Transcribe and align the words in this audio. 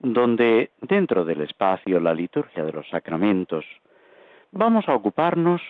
donde 0.00 0.70
dentro 0.80 1.24
del 1.24 1.42
espacio 1.42 2.00
La 2.00 2.14
liturgia 2.14 2.64
de 2.64 2.72
los 2.72 2.88
sacramentos 2.88 3.64
vamos 4.50 4.88
a 4.88 4.94
ocuparnos 4.94 5.60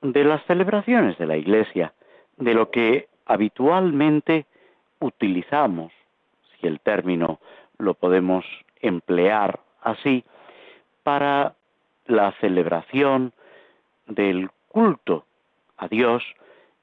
de 0.00 0.24
las 0.24 0.42
celebraciones 0.46 1.18
de 1.18 1.26
la 1.26 1.36
Iglesia, 1.36 1.92
de 2.36 2.54
lo 2.54 2.70
que 2.70 3.08
habitualmente 3.26 4.46
utilizamos, 5.00 5.92
si 6.52 6.66
el 6.66 6.80
término 6.80 7.40
lo 7.78 7.94
podemos 7.94 8.44
emplear 8.80 9.60
así, 9.82 10.24
para 11.02 11.54
la 12.06 12.32
celebración 12.40 13.32
del 14.06 14.50
culto 14.68 15.24
a 15.76 15.88
Dios 15.88 16.22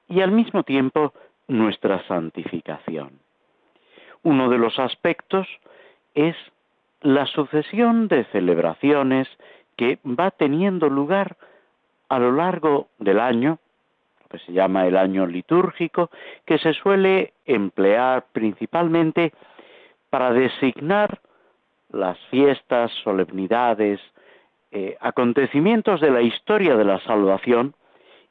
y 0.08 0.22
al 0.22 0.32
mismo 0.32 0.64
tiempo 0.64 1.14
nuestra 1.48 2.06
santificación. 2.08 3.20
Uno 4.24 4.50
de 4.50 4.58
los 4.58 4.78
aspectos 4.80 5.48
es 6.14 6.36
la 7.02 7.26
sucesión 7.26 8.08
de 8.08 8.26
celebraciones 8.26 9.28
que 9.76 10.00
va 10.06 10.32
teniendo 10.32 10.90
lugar 10.90 11.38
a 12.10 12.20
lo 12.20 12.32
largo 12.32 12.88
del 12.98 13.20
año, 13.20 13.60
lo 14.22 14.28
que 14.30 14.40
se 14.40 14.54
llama 14.54 14.88
el 14.88 14.98
año 14.98 15.26
litúrgico, 15.26 16.10
que 16.46 16.58
se 16.58 16.74
suele 16.74 17.34
emplear 17.46 18.26
principalmente 18.32 19.34
para 20.10 20.32
designar 20.32 21.20
las 21.92 22.18
fiestas, 22.30 22.92
solemnidades, 23.04 24.00
eh, 24.72 24.98
acontecimientos 25.00 26.02
de 26.02 26.12
la 26.12 26.22
historia 26.22 26.76
de 26.76 26.86
la 26.86 27.00
salvación, 27.02 27.76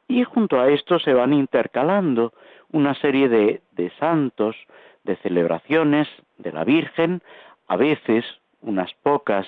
y 0.09 0.25
junto 0.25 0.61
a 0.61 0.69
esto 0.69 0.99
se 0.99 1.15
van 1.15 1.33
intercalando 1.33 2.33
una 2.71 2.95
serie 2.95 3.29
de, 3.29 3.63
de 3.73 3.91
santos, 3.99 4.57
de 5.05 5.17
celebraciones 5.17 6.09
de 6.39 6.53
la 6.53 6.65
Virgen, 6.65 7.23
a 7.69 7.77
veces 7.77 8.25
unas 8.67 8.93
pocas 9.03 9.47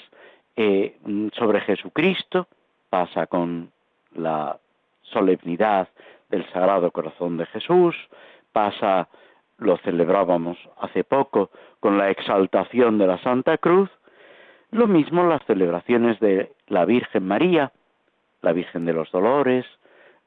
eh, 0.57 0.97
sobre 1.35 1.61
Jesucristo, 1.61 2.49
pasa 2.89 3.27
con 3.27 3.71
la 4.15 4.59
solemnidad 5.03 5.89
del 6.31 6.49
Sagrado 6.53 6.91
Corazón 6.91 7.37
de 7.37 7.47
Jesús, 7.47 7.95
pasa, 8.53 9.09
lo 9.59 9.77
celebrábamos 9.79 10.57
hace 10.81 11.05
poco, 11.05 11.51
con 11.81 11.99
la 11.99 12.11
exaltación 12.11 12.99
de 12.99 13.07
la 13.07 13.19
Santa 13.19 13.59
Cruz, 13.59 13.91
lo 14.71 14.87
mismo 14.87 15.25
las 15.25 15.45
celebraciones 15.47 16.19
de 16.21 16.53
la 16.67 16.85
Virgen 16.85 17.27
María, 17.27 17.73
la 18.43 18.53
Virgen 18.53 18.85
de 18.85 18.93
los 18.93 19.11
Dolores, 19.11 19.67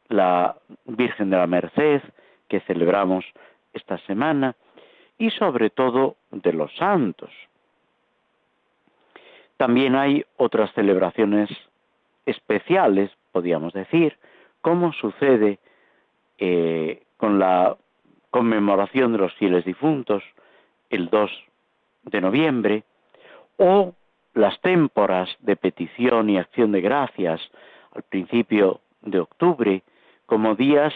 la 0.07 0.55
Virgen 0.85 1.29
de 1.29 1.37
la 1.37 1.47
Merced, 1.47 2.01
que 2.47 2.59
celebramos 2.61 3.25
esta 3.73 3.97
semana, 3.99 4.55
y 5.17 5.29
sobre 5.31 5.69
todo 5.69 6.17
de 6.31 6.53
los 6.53 6.75
santos. 6.75 7.31
También 9.61 9.95
hay 9.95 10.25
otras 10.37 10.73
celebraciones 10.73 11.47
especiales, 12.25 13.11
podríamos 13.31 13.73
decir, 13.73 14.17
como 14.61 14.91
sucede 14.91 15.59
eh, 16.39 17.03
con 17.17 17.37
la 17.37 17.77
conmemoración 18.31 19.11
de 19.11 19.19
los 19.19 19.35
fieles 19.35 19.63
difuntos 19.63 20.23
el 20.89 21.11
2 21.11 21.31
de 22.05 22.21
noviembre, 22.21 22.83
o 23.57 23.93
las 24.33 24.59
témporas 24.61 25.29
de 25.41 25.55
petición 25.55 26.31
y 26.31 26.39
acción 26.39 26.71
de 26.71 26.81
gracias 26.81 27.39
al 27.93 28.01
principio 28.01 28.81
de 29.03 29.19
octubre, 29.19 29.83
como 30.25 30.55
días 30.55 30.91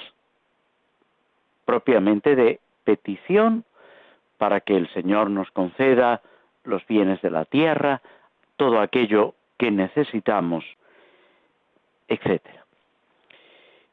propiamente 1.66 2.36
de 2.36 2.60
petición 2.84 3.64
para 4.40 4.62
que 4.62 4.76
el 4.76 4.92
Señor 4.92 5.30
nos 5.30 5.52
conceda 5.52 6.24
los 6.64 6.84
bienes 6.88 7.22
de 7.22 7.30
la 7.30 7.46
tierra, 7.46 8.02
todo 8.58 8.80
aquello 8.80 9.36
que 9.58 9.72
necesitamos, 9.72 10.66
etc. 12.08 12.42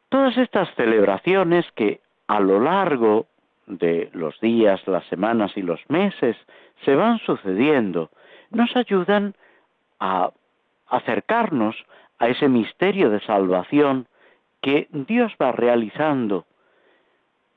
Todas 0.09 0.37
estas 0.37 0.75
celebraciones 0.75 1.65
que 1.73 2.00
a 2.27 2.41
lo 2.41 2.61
largo 2.61 3.27
de 3.67 4.11
los 4.12 4.39
días, 4.41 4.87
las 4.87 5.06
semanas 5.06 5.53
y 5.56 5.62
los 5.62 5.81
meses 5.89 6.37
se 6.84 6.95
van 6.95 7.19
sucediendo, 7.21 8.11
nos 8.51 8.75
ayudan 8.77 9.34
a 10.01 10.31
acercarnos 10.89 11.77
a 12.19 12.28
ese 12.28 12.49
misterio 12.49 13.11
de 13.11 13.21
salvación 13.21 14.06
que 14.61 14.89
Dios 14.91 15.33
va 15.41 15.53
realizando 15.53 16.45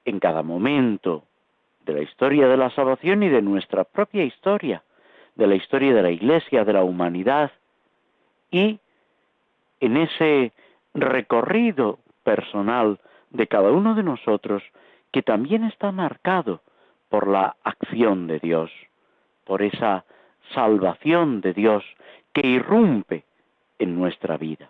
en 0.05 0.19
cada 0.19 0.43
momento, 0.43 1.23
de 1.85 1.93
la 1.93 2.01
historia 2.01 2.47
de 2.47 2.57
la 2.57 2.69
salvación 2.71 3.23
y 3.23 3.29
de 3.29 3.41
nuestra 3.41 3.83
propia 3.83 4.23
historia, 4.23 4.83
de 5.35 5.47
la 5.47 5.55
historia 5.55 5.93
de 5.93 6.01
la 6.01 6.11
Iglesia, 6.11 6.63
de 6.63 6.73
la 6.73 6.83
humanidad, 6.83 7.51
y 8.51 8.79
en 9.79 9.97
ese 9.97 10.53
recorrido 10.93 11.99
personal 12.23 12.99
de 13.29 13.47
cada 13.47 13.71
uno 13.71 13.95
de 13.95 14.03
nosotros 14.03 14.63
que 15.11 15.21
también 15.21 15.63
está 15.63 15.91
marcado 15.91 16.61
por 17.09 17.27
la 17.27 17.55
acción 17.63 18.27
de 18.27 18.39
Dios, 18.39 18.71
por 19.45 19.61
esa 19.61 20.05
salvación 20.53 21.41
de 21.41 21.53
Dios 21.53 21.83
que 22.33 22.47
irrumpe 22.47 23.23
en 23.79 23.95
nuestra 23.95 24.37
vida. 24.37 24.69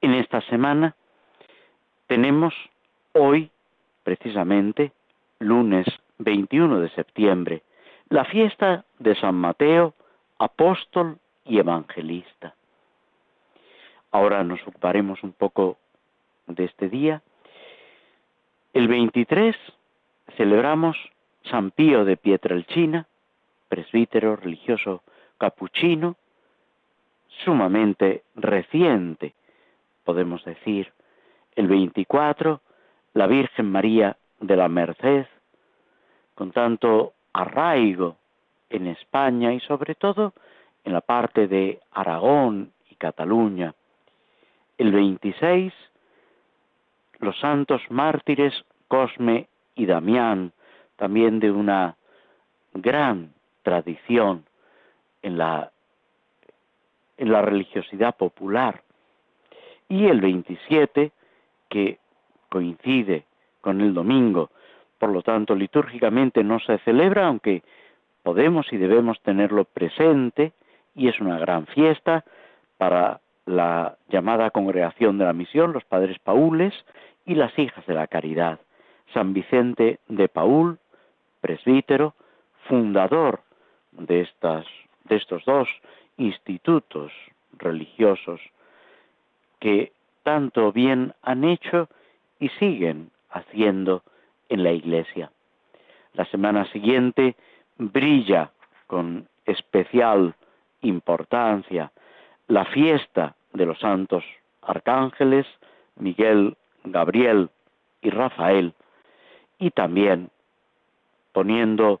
En 0.00 0.14
esta 0.14 0.40
semana 0.42 0.94
tenemos 2.06 2.54
hoy 3.12 3.50
precisamente 4.02 4.92
lunes 5.38 5.86
21 6.18 6.80
de 6.80 6.90
septiembre, 6.90 7.62
la 8.08 8.24
fiesta 8.24 8.84
de 8.98 9.14
San 9.16 9.34
Mateo, 9.34 9.94
apóstol 10.38 11.18
y 11.44 11.58
evangelista. 11.58 12.54
Ahora 14.10 14.44
nos 14.44 14.60
ocuparemos 14.66 15.22
un 15.22 15.32
poco 15.32 15.78
de 16.46 16.64
este 16.64 16.88
día. 16.88 17.22
El 18.72 18.88
23 18.88 19.56
celebramos 20.36 20.96
San 21.50 21.70
Pío 21.70 22.04
de 22.04 22.16
Pietrelcina, 22.16 23.06
presbítero 23.68 24.36
religioso 24.36 25.02
capuchino, 25.38 26.16
sumamente 27.44 28.22
reciente, 28.36 29.34
podemos 30.04 30.44
decir. 30.44 30.92
El 31.56 31.68
24, 31.68 32.60
la 33.14 33.26
Virgen 33.26 33.70
María 33.70 34.16
de 34.40 34.56
la 34.56 34.68
Merced, 34.68 35.26
con 36.34 36.52
tanto 36.52 37.14
arraigo 37.34 38.16
en 38.70 38.86
España 38.86 39.52
y 39.52 39.60
sobre 39.60 39.94
todo 39.94 40.32
en 40.84 40.94
la 40.94 41.02
parte 41.02 41.46
de 41.46 41.80
Aragón 41.92 42.72
y 42.90 42.94
Cataluña. 42.94 43.74
El 44.78 44.92
26, 44.92 45.72
los 47.18 47.38
santos 47.38 47.82
mártires 47.90 48.54
Cosme 48.88 49.48
y 49.74 49.86
Damián, 49.86 50.52
también 50.96 51.40
de 51.40 51.50
una 51.50 51.96
gran 52.72 53.32
tradición 53.62 54.44
en 55.22 55.38
la, 55.38 55.72
en 57.16 57.32
la 57.32 57.42
religiosidad 57.42 58.16
popular. 58.16 58.82
Y 59.88 60.06
el 60.06 60.20
27, 60.20 61.12
que 61.68 61.98
coincide 62.48 63.24
con 63.60 63.80
el 63.80 63.94
domingo. 63.94 64.50
Por 65.04 65.12
lo 65.12 65.20
tanto, 65.20 65.54
litúrgicamente 65.54 66.42
no 66.42 66.58
se 66.60 66.78
celebra, 66.78 67.26
aunque 67.26 67.62
podemos 68.22 68.72
y 68.72 68.78
debemos 68.78 69.20
tenerlo 69.20 69.66
presente, 69.66 70.54
y 70.94 71.08
es 71.08 71.20
una 71.20 71.38
gran 71.38 71.66
fiesta 71.66 72.24
para 72.78 73.20
la 73.44 73.98
llamada 74.08 74.50
congregación 74.50 75.18
de 75.18 75.26
la 75.26 75.34
misión, 75.34 75.74
los 75.74 75.84
padres 75.84 76.18
paules 76.20 76.72
y 77.26 77.34
las 77.34 77.52
hijas 77.58 77.84
de 77.84 77.92
la 77.92 78.06
caridad. 78.06 78.60
San 79.12 79.34
Vicente 79.34 79.98
de 80.08 80.26
Paul, 80.30 80.78
presbítero, 81.42 82.14
fundador 82.66 83.42
de, 83.92 84.22
estas, 84.22 84.64
de 85.04 85.16
estos 85.16 85.44
dos 85.44 85.68
institutos 86.16 87.12
religiosos 87.58 88.40
que 89.60 89.92
tanto 90.22 90.72
bien 90.72 91.12
han 91.20 91.44
hecho 91.44 91.90
y 92.40 92.48
siguen 92.58 93.10
haciendo 93.28 94.02
en 94.48 94.62
la 94.62 94.72
iglesia. 94.72 95.30
La 96.14 96.24
semana 96.26 96.64
siguiente 96.72 97.36
brilla 97.78 98.50
con 98.86 99.28
especial 99.46 100.34
importancia 100.82 101.90
la 102.46 102.64
fiesta 102.66 103.34
de 103.52 103.66
los 103.66 103.78
santos 103.78 104.24
arcángeles, 104.62 105.46
Miguel, 105.96 106.56
Gabriel 106.84 107.50
y 108.02 108.10
Rafael, 108.10 108.74
y 109.58 109.70
también 109.70 110.30
poniendo, 111.32 112.00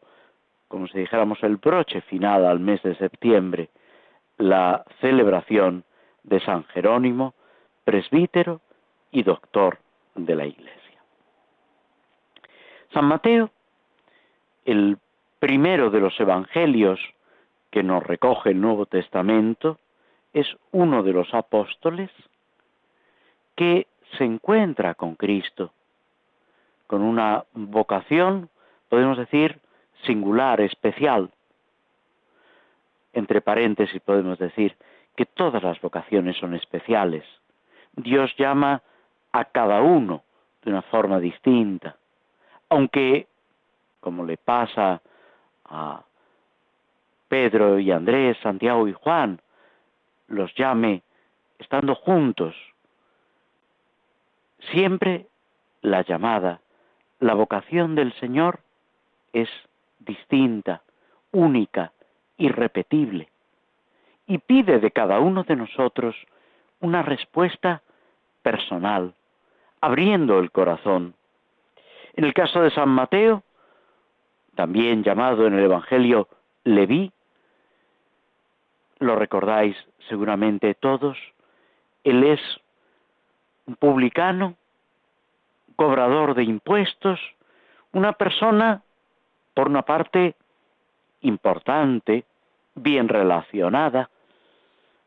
como 0.68 0.86
si 0.88 0.98
dijéramos, 0.98 1.42
el 1.42 1.56
broche 1.56 2.00
final 2.02 2.44
al 2.46 2.60
mes 2.60 2.82
de 2.82 2.94
septiembre, 2.96 3.70
la 4.38 4.84
celebración 5.00 5.84
de 6.22 6.40
San 6.40 6.64
Jerónimo, 6.64 7.34
presbítero 7.84 8.60
y 9.10 9.22
doctor 9.22 9.78
de 10.14 10.34
la 10.34 10.46
Iglesia. 10.46 10.83
San 12.94 13.06
Mateo, 13.06 13.50
el 14.64 14.98
primero 15.40 15.90
de 15.90 15.98
los 15.98 16.18
evangelios 16.20 17.00
que 17.72 17.82
nos 17.82 18.04
recoge 18.04 18.50
el 18.50 18.60
Nuevo 18.60 18.86
Testamento, 18.86 19.80
es 20.32 20.46
uno 20.70 21.02
de 21.02 21.12
los 21.12 21.34
apóstoles 21.34 22.10
que 23.56 23.88
se 24.16 24.24
encuentra 24.24 24.94
con 24.94 25.16
Cristo, 25.16 25.72
con 26.86 27.02
una 27.02 27.44
vocación, 27.52 28.48
podemos 28.88 29.18
decir, 29.18 29.58
singular, 30.04 30.60
especial. 30.60 31.30
Entre 33.12 33.40
paréntesis 33.40 34.00
podemos 34.02 34.38
decir 34.38 34.76
que 35.16 35.26
todas 35.26 35.64
las 35.64 35.80
vocaciones 35.80 36.36
son 36.36 36.54
especiales. 36.54 37.24
Dios 37.96 38.32
llama 38.36 38.82
a 39.32 39.46
cada 39.46 39.82
uno 39.82 40.22
de 40.62 40.70
una 40.70 40.82
forma 40.82 41.18
distinta, 41.18 41.96
aunque, 42.74 43.28
como 44.00 44.24
le 44.24 44.36
pasa 44.36 45.00
a 45.64 46.02
Pedro 47.28 47.78
y 47.78 47.92
Andrés, 47.92 48.36
Santiago 48.42 48.88
y 48.88 48.92
Juan, 48.92 49.40
los 50.26 50.52
llame 50.56 51.02
estando 51.60 51.94
juntos, 51.94 52.56
siempre 54.72 55.28
la 55.82 56.02
llamada, 56.02 56.62
la 57.20 57.34
vocación 57.34 57.94
del 57.94 58.12
Señor 58.14 58.58
es 59.32 59.48
distinta, 60.00 60.82
única, 61.30 61.92
irrepetible, 62.38 63.28
y 64.26 64.38
pide 64.38 64.80
de 64.80 64.90
cada 64.90 65.20
uno 65.20 65.44
de 65.44 65.54
nosotros 65.54 66.16
una 66.80 67.02
respuesta 67.02 67.82
personal, 68.42 69.14
abriendo 69.80 70.40
el 70.40 70.50
corazón. 70.50 71.14
En 72.16 72.24
el 72.24 72.32
caso 72.32 72.60
de 72.62 72.70
San 72.70 72.88
Mateo, 72.88 73.42
también 74.54 75.02
llamado 75.02 75.46
en 75.46 75.54
el 75.54 75.64
Evangelio 75.64 76.28
Leví, 76.64 77.12
lo 79.00 79.16
recordáis 79.16 79.76
seguramente 80.08 80.74
todos, 80.74 81.18
él 82.04 82.22
es 82.24 82.40
un 83.66 83.76
publicano, 83.76 84.56
cobrador 85.76 86.34
de 86.34 86.44
impuestos, 86.44 87.18
una 87.92 88.12
persona, 88.12 88.82
por 89.54 89.68
una 89.68 89.82
parte, 89.82 90.36
importante, 91.22 92.24
bien 92.74 93.08
relacionada, 93.08 94.10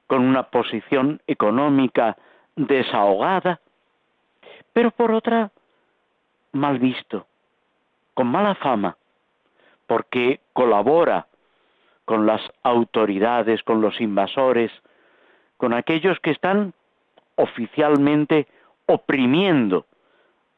con 0.07 0.21
una 0.21 0.43
posición 0.43 1.21
económica 1.27 2.17
desahogada, 2.55 3.59
pero 4.73 4.91
por 4.91 5.11
otra, 5.11 5.51
mal 6.51 6.79
visto, 6.79 7.27
con 8.13 8.27
mala 8.27 8.55
fama, 8.55 8.97
porque 9.85 10.41
colabora 10.53 11.27
con 12.05 12.25
las 12.25 12.41
autoridades, 12.63 13.63
con 13.63 13.81
los 13.81 13.99
invasores, 13.99 14.71
con 15.57 15.73
aquellos 15.73 16.19
que 16.19 16.31
están 16.31 16.73
oficialmente 17.35 18.47
oprimiendo 18.85 19.85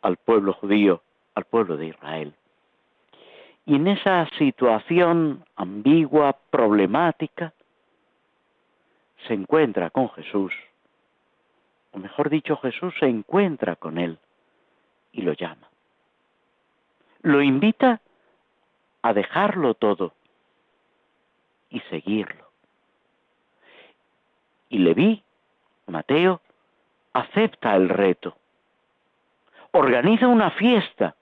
al 0.01 0.17
pueblo 0.17 0.53
judío, 0.53 1.01
al 1.35 1.45
pueblo 1.45 1.77
de 1.77 1.87
Israel. 1.87 2.33
Y 3.65 3.75
en 3.75 3.87
esa 3.87 4.27
situación 4.37 5.43
ambigua, 5.55 6.35
problemática, 6.49 7.53
se 9.27 9.33
encuentra 9.33 9.89
con 9.89 10.09
Jesús, 10.11 10.53
o 11.91 11.97
mejor 11.97 12.29
dicho, 12.29 12.57
Jesús 12.57 12.93
se 12.99 13.07
encuentra 13.07 13.75
con 13.75 13.97
él 13.97 14.17
y 15.11 15.21
lo 15.21 15.33
llama. 15.33 15.68
Lo 17.21 17.41
invita 17.41 18.01
a 19.01 19.13
dejarlo 19.13 19.73
todo 19.73 20.13
y 21.69 21.79
seguirlo. 21.81 22.49
Y 24.69 24.79
Leví, 24.79 25.23
Mateo, 25.87 26.41
acepta 27.13 27.75
el 27.75 27.89
reto. 27.89 28.37
Organiza 29.71 30.27
una 30.27 30.51
fiesta 30.51 31.15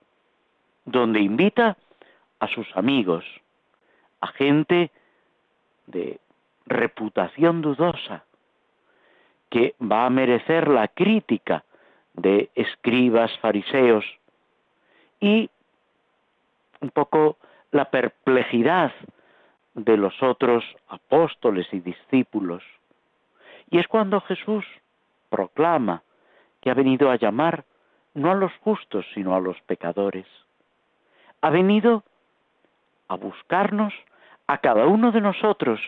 donde 0.85 1.19
invita 1.19 1.77
a 2.39 2.47
sus 2.47 2.67
amigos, 2.75 3.25
a 4.21 4.27
gente 4.27 4.91
de 5.85 6.19
reputación 6.65 7.61
dudosa, 7.61 8.23
que 9.49 9.75
va 9.81 10.05
a 10.05 10.09
merecer 10.09 10.67
la 10.67 10.87
crítica 10.87 11.63
de 12.13 12.49
escribas, 12.55 13.37
fariseos, 13.39 14.05
y 15.19 15.49
un 16.81 16.89
poco 16.89 17.37
la 17.71 17.85
perplejidad 17.85 18.91
de 19.73 19.97
los 19.97 20.21
otros 20.23 20.63
apóstoles 20.87 21.67
y 21.71 21.79
discípulos. 21.79 22.63
Y 23.69 23.79
es 23.79 23.87
cuando 23.87 24.21
Jesús 24.21 24.65
proclama 25.29 26.03
que 26.61 26.71
ha 26.71 26.73
venido 26.73 27.11
a 27.11 27.17
llamar 27.17 27.65
no 28.13 28.31
a 28.31 28.35
los 28.35 28.51
justos, 28.63 29.05
sino 29.13 29.35
a 29.35 29.39
los 29.39 29.59
pecadores. 29.61 30.25
Ha 31.41 31.49
venido 31.49 32.03
a 33.07 33.15
buscarnos 33.15 33.93
a 34.47 34.57
cada 34.57 34.87
uno 34.87 35.11
de 35.11 35.21
nosotros 35.21 35.79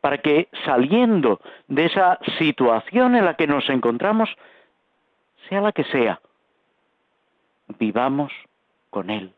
para 0.00 0.18
que 0.18 0.48
saliendo 0.64 1.40
de 1.66 1.86
esa 1.86 2.18
situación 2.38 3.16
en 3.16 3.24
la 3.24 3.34
que 3.34 3.46
nos 3.46 3.68
encontramos, 3.70 4.28
sea 5.48 5.60
la 5.60 5.72
que 5.72 5.84
sea, 5.84 6.20
vivamos 7.78 8.32
con 8.90 9.10
Él. 9.10 9.32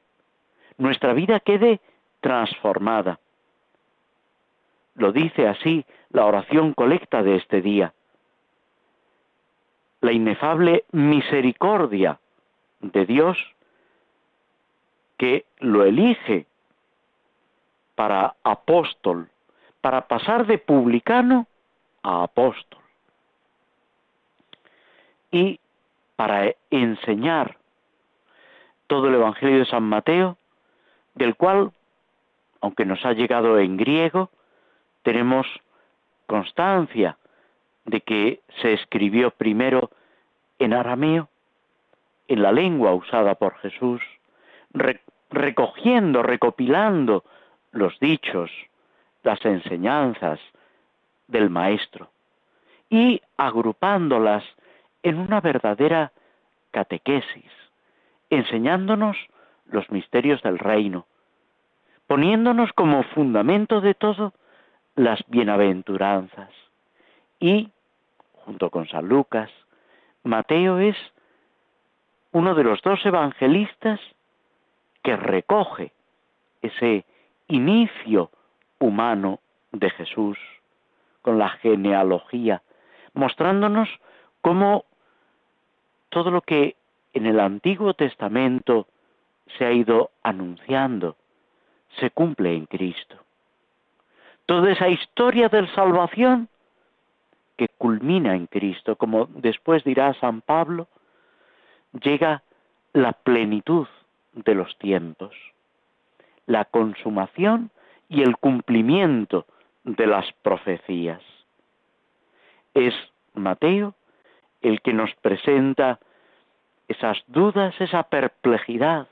Nuestra 0.81 1.13
vida 1.13 1.41
quede 1.41 1.79
transformada. 2.23 3.21
Lo 4.95 5.13
dice 5.13 5.47
así 5.47 5.85
la 6.09 6.25
oración 6.25 6.73
colecta 6.73 7.23
de 7.23 7.37
este 7.37 7.61
día. 7.61 7.93
La 10.01 10.13
inefable 10.13 10.85
misericordia 10.93 12.19
de 12.81 13.05
Dios 13.05 13.37
que 15.19 15.45
lo 15.59 15.85
elige 15.85 16.47
para 17.95 18.37
apóstol, 18.43 19.29
para 19.83 20.09
pasar 20.09 20.47
de 20.47 20.57
publicano 20.57 21.47
a 22.03 22.23
apóstol. 22.23 22.81
Y 25.31 25.61
para 26.17 26.55
enseñar 26.71 27.59
todo 28.87 29.09
el 29.09 29.17
Evangelio 29.17 29.59
de 29.59 29.67
San 29.67 29.83
Mateo, 29.83 30.39
del 31.15 31.35
cual, 31.37 31.73
aunque 32.61 32.85
nos 32.85 33.05
ha 33.05 33.13
llegado 33.13 33.59
en 33.59 33.77
griego, 33.77 34.31
tenemos 35.03 35.47
constancia 36.27 37.17
de 37.85 38.01
que 38.03 38.41
se 38.61 38.73
escribió 38.73 39.31
primero 39.31 39.91
en 40.59 40.73
arameo, 40.73 41.29
en 42.29 42.43
la 42.43 42.53
lengua 42.53 42.95
usada 42.95 43.35
por 43.35 43.57
Jesús, 43.59 44.01
recogiendo, 45.31 46.23
recopilando 46.23 47.25
los 47.73 47.99
dichos, 47.99 48.51
las 49.23 49.45
enseñanzas 49.45 50.39
del 51.27 51.51
Maestro 51.51 52.11
y 52.89 53.21
agrupándolas 53.37 54.45
en 55.03 55.19
una 55.19 55.41
verdadera 55.41 56.13
catequesis, 56.71 57.51
enseñándonos 58.29 59.17
los 59.71 59.91
misterios 59.91 60.43
del 60.43 60.59
reino, 60.59 61.07
poniéndonos 62.07 62.73
como 62.73 63.03
fundamento 63.05 63.81
de 63.81 63.95
todo 63.95 64.33
las 64.97 65.21
bienaventuranzas. 65.29 66.51
Y, 67.39 67.71
junto 68.45 68.71
con 68.71 68.89
San 68.89 69.09
Lucas, 69.09 69.51
Mateo 70.25 70.79
es 70.79 70.97
uno 72.33 72.55
de 72.55 72.65
los 72.65 72.83
dos 72.83 73.05
evangelistas 73.05 74.01
que 75.03 75.17
recoge 75.17 75.93
ese 76.63 77.05
inicio 77.49 78.31
humano 78.79 79.41
de 79.73 79.91
Jesús 79.91 80.39
con 81.23 81.39
la 81.39 81.49
genealogía, 81.49 82.63
mostrándonos 83.15 83.89
cómo 84.43 84.85
todo 86.11 86.31
lo 86.31 86.43
que 86.43 86.77
en 87.13 87.27
el 87.27 87.41
Antiguo 87.41 87.95
Testamento 87.95 88.87
se 89.57 89.65
ha 89.65 89.73
ido 89.73 90.11
anunciando 90.23 91.17
se 91.99 92.11
cumple 92.11 92.55
en 92.55 92.67
Cristo 92.67 93.17
Toda 94.51 94.73
esa 94.73 94.89
historia 94.89 95.49
de 95.49 95.65
salvación 95.77 96.49
que 97.57 97.69
culmina 97.69 98.35
en 98.35 98.49
Cristo, 98.49 98.97
como 98.97 99.27
después 99.27 99.85
dirá 99.85 100.13
San 100.15 100.41
Pablo, 100.41 100.89
llega 102.03 102.43
la 102.93 103.13
plenitud 103.13 103.87
de 104.33 104.57
los 104.57 104.77
tiempos, 104.79 105.33
la 106.47 106.65
consumación 106.65 107.71
y 108.09 108.23
el 108.23 108.39
cumplimiento 108.39 109.47
de 109.85 110.09
las 110.09 110.27
profecías. 110.43 111.23
Es 112.75 112.95
Mateo 113.35 113.95
el 114.63 114.81
que 114.81 114.93
nos 114.93 115.15
presenta 115.15 116.01
esas 116.89 117.23
dudas, 117.29 117.81
esa 117.81 118.03
perplejidad 118.03 119.07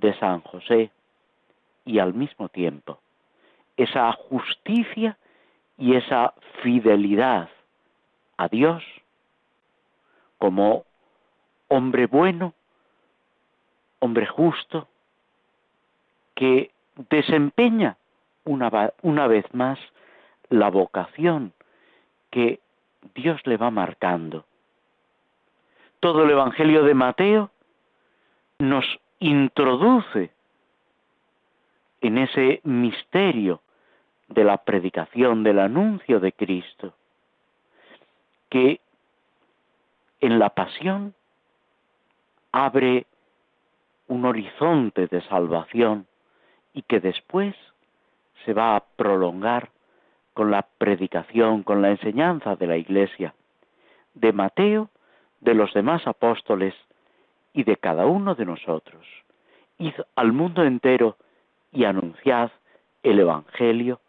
de 0.00 0.18
San 0.18 0.40
José 0.42 0.90
y 1.84 1.98
al 1.98 2.14
mismo 2.14 2.48
tiempo 2.48 2.98
esa 3.76 4.12
justicia 4.12 5.18
y 5.76 5.94
esa 5.94 6.34
fidelidad 6.62 7.50
a 8.38 8.48
Dios 8.48 8.82
como 10.38 10.84
hombre 11.68 12.06
bueno, 12.06 12.54
hombre 13.98 14.26
justo, 14.26 14.88
que 16.34 16.70
desempeña 17.10 17.96
una, 18.44 18.92
una 19.02 19.26
vez 19.26 19.44
más 19.54 19.78
la 20.48 20.70
vocación 20.70 21.52
que 22.30 22.60
Dios 23.14 23.40
le 23.46 23.56
va 23.56 23.70
marcando. 23.70 24.44
Todo 26.00 26.24
el 26.24 26.30
Evangelio 26.30 26.84
de 26.84 26.94
Mateo 26.94 27.50
nos 28.58 28.84
introduce 29.18 30.30
en 32.00 32.18
ese 32.18 32.60
misterio 32.64 33.60
de 34.28 34.44
la 34.44 34.58
predicación, 34.58 35.42
del 35.42 35.58
anuncio 35.58 36.20
de 36.20 36.32
Cristo, 36.32 36.94
que 38.50 38.80
en 40.20 40.38
la 40.38 40.50
pasión 40.50 41.14
abre 42.52 43.06
un 44.08 44.24
horizonte 44.24 45.06
de 45.06 45.20
salvación 45.22 46.06
y 46.72 46.82
que 46.82 47.00
después 47.00 47.54
se 48.44 48.52
va 48.52 48.76
a 48.76 48.80
prolongar 48.80 49.70
con 50.34 50.50
la 50.50 50.62
predicación, 50.78 51.62
con 51.62 51.82
la 51.82 51.90
enseñanza 51.90 52.56
de 52.56 52.66
la 52.66 52.76
Iglesia, 52.76 53.34
de 54.14 54.32
Mateo, 54.32 54.90
de 55.40 55.54
los 55.54 55.72
demás 55.74 56.06
apóstoles 56.06 56.74
y 57.56 57.64
de 57.64 57.78
cada 57.78 58.04
uno 58.04 58.34
de 58.34 58.44
nosotros. 58.44 59.04
Id 59.78 59.94
al 60.14 60.32
mundo 60.32 60.62
entero 60.62 61.16
y 61.72 61.84
anunciad 61.84 62.50
el 63.02 63.18
Evangelio, 63.18 64.00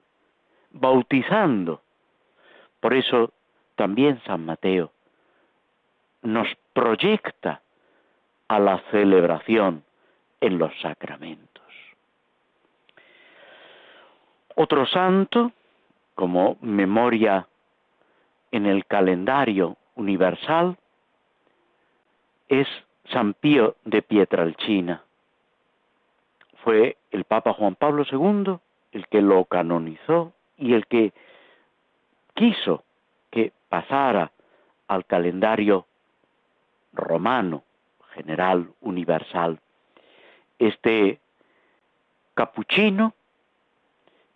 bautizando. 0.72 1.82
Por 2.82 2.94
eso 2.94 3.32
también 3.75 4.22
San 4.25 4.46
Mateo 4.46 4.92
nos 6.24 6.48
proyecta 6.74 7.62
a 8.50 8.60
la 8.60 8.80
celebración 8.92 9.86
en 10.42 10.60
los 10.60 10.77
sacramentos. 10.82 11.63
Otro 14.56 14.86
santo, 14.88 15.54
como 16.16 16.58
memoria 16.60 17.48
en 18.51 18.66
el 18.66 18.86
calendario 18.86 19.77
universal, 19.96 20.77
es 22.50 22.68
San 23.12 23.34
Pío 23.34 23.76
de 23.86 24.02
Pietralcina. 24.02 25.04
Fue 26.64 26.98
el 27.12 27.24
Papa 27.24 27.54
Juan 27.54 27.76
Pablo 27.76 28.06
II 28.10 28.58
el 28.92 29.08
que 29.08 29.22
lo 29.22 29.46
canonizó 29.46 30.34
y 30.58 30.74
el 30.74 30.88
que 30.88 31.14
quiso 32.34 32.84
que 33.32 33.52
pasara 33.70 34.32
al 34.88 35.06
calendario 35.06 35.86
romano, 36.94 37.64
general, 38.14 38.70
universal. 38.82 39.60
Este 40.60 41.20
capuchino 42.34 43.14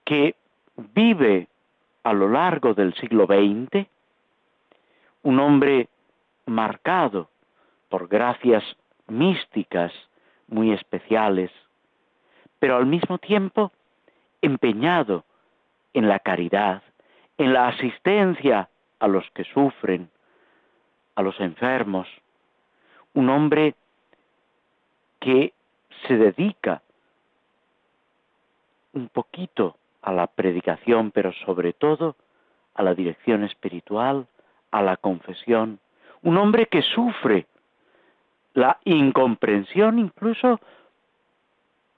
que 0.03 0.35
vive 0.93 1.47
a 2.03 2.13
lo 2.13 2.29
largo 2.29 2.73
del 2.73 2.93
siglo 2.95 3.25
XX, 3.25 3.87
un 5.23 5.39
hombre 5.39 5.87
marcado 6.45 7.29
por 7.91 8.07
gracias 8.07 8.63
místicas 9.07 9.91
muy 10.47 10.71
especiales, 10.71 11.51
pero 12.57 12.77
al 12.77 12.85
mismo 12.85 13.17
tiempo 13.17 13.73
empeñado 14.41 15.25
en 15.93 16.07
la 16.07 16.19
caridad, 16.19 16.81
en 17.37 17.51
la 17.51 17.67
asistencia 17.67 18.69
a 18.99 19.07
los 19.09 19.29
que 19.31 19.43
sufren, 19.43 20.09
a 21.15 21.21
los 21.21 21.37
enfermos, 21.41 22.07
un 23.13 23.29
hombre 23.29 23.75
que 25.19 25.53
se 26.07 26.15
dedica 26.15 26.81
un 28.93 29.09
poquito 29.09 29.75
a 30.01 30.13
la 30.13 30.27
predicación, 30.27 31.11
pero 31.11 31.33
sobre 31.45 31.73
todo 31.73 32.15
a 32.73 32.83
la 32.83 32.95
dirección 32.95 33.43
espiritual, 33.43 34.27
a 34.71 34.81
la 34.81 34.95
confesión, 34.95 35.79
un 36.21 36.37
hombre 36.37 36.67
que 36.67 36.81
sufre 36.81 37.47
la 38.53 38.79
incomprensión 38.85 39.99
incluso 39.99 40.59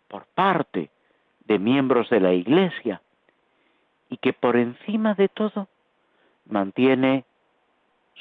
por 0.08 0.26
parte 0.28 0.92
de 1.46 1.60
miembros 1.60 2.10
de 2.10 2.20
la 2.20 2.34
Iglesia 2.34 3.02
y 4.10 4.18
que 4.18 4.34
por 4.34 4.56
encima 4.56 5.16
de 5.16 5.30
todo 5.30 5.68
mantiene 6.46 7.26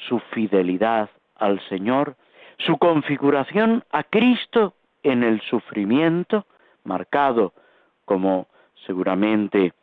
su 0.07 0.19
fidelidad 0.19 1.09
al 1.35 1.59
Señor, 1.69 2.15
su 2.57 2.77
configuración 2.77 3.83
a 3.91 4.03
Cristo 4.03 4.73
en 5.03 5.23
el 5.23 5.41
sufrimiento, 5.41 6.45
marcado, 6.83 7.53
como 8.05 8.47
seguramente 8.85 9.73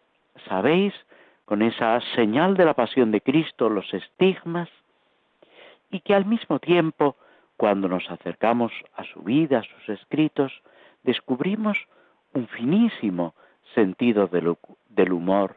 sabéis, 0.48 0.94
con 1.44 1.62
esa 1.62 2.00
señal 2.14 2.56
de 2.56 2.64
la 2.64 2.74
pasión 2.74 3.10
de 3.10 3.20
Cristo, 3.20 3.68
los 3.68 3.92
estigmas, 3.92 4.68
y 5.90 6.00
que 6.00 6.14
al 6.14 6.24
mismo 6.24 6.58
tiempo, 6.60 7.16
cuando 7.60 7.88
nos 7.88 8.10
acercamos 8.10 8.72
a 8.96 9.04
su 9.04 9.20
vida, 9.20 9.58
a 9.58 9.62
sus 9.62 9.90
escritos, 9.90 10.50
descubrimos 11.02 11.76
un 12.32 12.48
finísimo 12.48 13.34
sentido 13.74 14.28
del, 14.28 15.12
humor, 15.12 15.56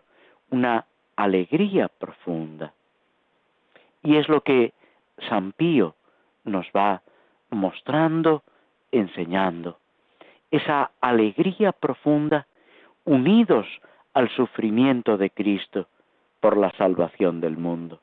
una 0.50 0.86
alegría 1.16 1.88
profunda. 1.88 2.74
Y 4.02 4.18
es 4.18 4.28
lo 4.28 4.42
que 4.42 4.74
San 5.30 5.54
Pío 5.54 5.96
nos 6.44 6.68
va 6.76 7.02
mostrando, 7.52 8.44
enseñando. 8.92 9.78
Esa 10.52 10.92
alegría 11.00 11.72
profunda 11.72 12.48
unidos 13.06 13.66
al 14.14 14.28
sufrimiento 14.28 15.16
de 15.16 15.30
Cristo 15.30 15.88
por 16.42 16.58
la 16.58 16.72
salvación 16.72 17.40
del 17.40 17.56
mundo. 17.56 18.02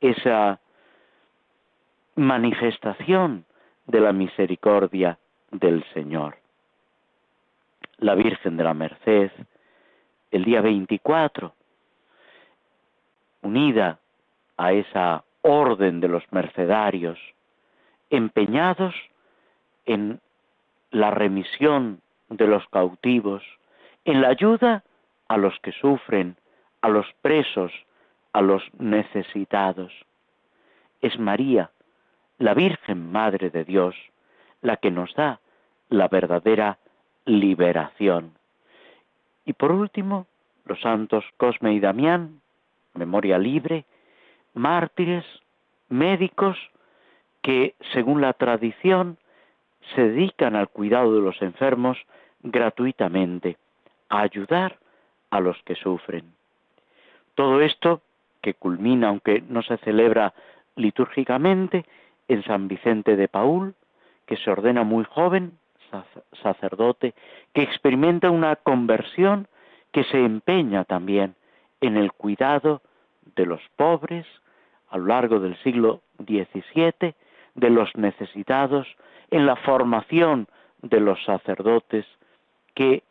Esa 0.00 0.60
manifestación 2.16 3.44
de 3.86 4.00
la 4.00 4.12
misericordia 4.12 5.18
del 5.50 5.84
Señor 5.92 6.36
la 8.02 8.14
Virgen 8.14 8.56
de 8.56 8.64
la 8.64 8.74
Merced, 8.74 9.30
el 10.30 10.44
día 10.44 10.60
24, 10.60 11.54
unida 13.42 13.98
a 14.56 14.72
esa 14.72 15.24
orden 15.42 16.00
de 16.00 16.08
los 16.08 16.24
mercedarios, 16.32 17.18
empeñados 18.10 18.94
en 19.86 20.20
la 20.90 21.10
remisión 21.10 22.00
de 22.28 22.46
los 22.46 22.66
cautivos, 22.68 23.42
en 24.04 24.20
la 24.20 24.28
ayuda 24.28 24.84
a 25.28 25.36
los 25.36 25.58
que 25.60 25.72
sufren, 25.72 26.36
a 26.80 26.88
los 26.88 27.06
presos, 27.22 27.72
a 28.32 28.42
los 28.42 28.62
necesitados. 28.78 29.92
Es 31.00 31.18
María, 31.18 31.70
la 32.42 32.54
Virgen 32.54 33.12
Madre 33.12 33.50
de 33.50 33.64
Dios, 33.64 33.94
la 34.62 34.76
que 34.76 34.90
nos 34.90 35.14
da 35.14 35.38
la 35.90 36.08
verdadera 36.08 36.78
liberación. 37.24 38.32
Y 39.44 39.52
por 39.52 39.70
último, 39.70 40.26
los 40.64 40.80
santos 40.80 41.24
Cosme 41.36 41.72
y 41.72 41.78
Damián, 41.78 42.40
memoria 42.94 43.38
libre, 43.38 43.84
mártires, 44.54 45.24
médicos, 45.88 46.58
que 47.42 47.76
según 47.92 48.20
la 48.20 48.32
tradición 48.32 49.18
se 49.94 50.02
dedican 50.02 50.56
al 50.56 50.68
cuidado 50.68 51.14
de 51.14 51.20
los 51.20 51.40
enfermos 51.42 51.96
gratuitamente, 52.42 53.56
a 54.08 54.22
ayudar 54.22 54.78
a 55.30 55.38
los 55.38 55.62
que 55.62 55.76
sufren. 55.76 56.34
Todo 57.36 57.60
esto, 57.60 58.02
que 58.40 58.54
culmina, 58.54 59.10
aunque 59.10 59.44
no 59.48 59.62
se 59.62 59.76
celebra 59.78 60.34
litúrgicamente, 60.74 61.84
en 62.32 62.42
San 62.44 62.68
Vicente 62.68 63.16
de 63.16 63.28
Paul, 63.28 63.74
que 64.26 64.36
se 64.36 64.50
ordena 64.50 64.84
muy 64.84 65.04
joven, 65.04 65.58
sacerdote 66.42 67.14
que 67.52 67.62
experimenta 67.62 68.30
una 68.30 68.56
conversión 68.56 69.46
que 69.92 70.04
se 70.04 70.24
empeña 70.24 70.84
también 70.84 71.34
en 71.80 71.96
el 71.96 72.12
cuidado 72.12 72.80
de 73.36 73.44
los 73.44 73.60
pobres 73.76 74.26
a 74.88 74.98
lo 74.98 75.06
largo 75.06 75.38
del 75.40 75.56
siglo 75.62 76.00
XVII, 76.18 77.14
de 77.54 77.70
los 77.70 77.94
necesitados, 77.96 78.86
en 79.30 79.46
la 79.46 79.56
formación 79.56 80.48
de 80.80 81.00
los 81.00 81.22
sacerdotes 81.24 82.06
que 82.74 83.02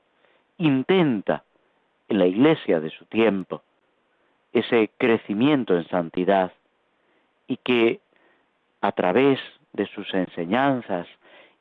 intenta 0.57 1.43
en 2.09 2.19
la 2.19 2.25
iglesia 2.25 2.79
de 2.79 2.89
su 2.89 3.05
tiempo 3.05 3.61
ese 4.53 4.89
crecimiento 4.97 5.75
en 5.77 5.87
santidad 5.87 6.51
y 7.47 7.57
que 7.57 8.01
a 8.81 8.91
través 8.91 9.39
de 9.73 9.85
sus 9.88 10.13
enseñanzas 10.13 11.07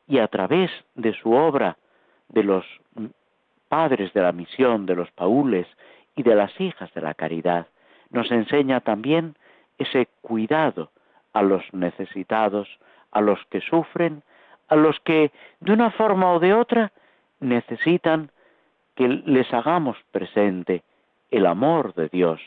y 0.08 0.18
a 0.18 0.28
través 0.28 0.70
de 0.94 1.12
su 1.14 1.32
obra 1.32 1.76
de 2.28 2.42
los 2.42 2.64
padres 3.68 4.12
de 4.12 4.22
la 4.22 4.32
misión, 4.32 4.86
de 4.86 4.96
los 4.96 5.10
paules 5.12 5.66
y 6.16 6.22
de 6.22 6.34
las 6.34 6.58
hijas 6.60 6.92
de 6.94 7.00
la 7.00 7.14
caridad, 7.14 7.66
nos 8.10 8.30
enseña 8.30 8.80
también 8.80 9.36
ese 9.78 10.08
cuidado 10.22 10.90
a 11.32 11.42
los 11.42 11.62
necesitados, 11.72 12.68
a 13.12 13.20
los 13.20 13.38
que 13.50 13.60
sufren, 13.60 14.22
a 14.68 14.76
los 14.76 14.98
que 15.00 15.30
de 15.60 15.72
una 15.72 15.90
forma 15.92 16.32
o 16.32 16.40
de 16.40 16.54
otra 16.54 16.92
necesitan 17.38 18.30
que 18.96 19.08
les 19.08 19.52
hagamos 19.54 19.96
presente 20.10 20.82
el 21.30 21.46
amor 21.46 21.94
de 21.94 22.08
Dios, 22.08 22.40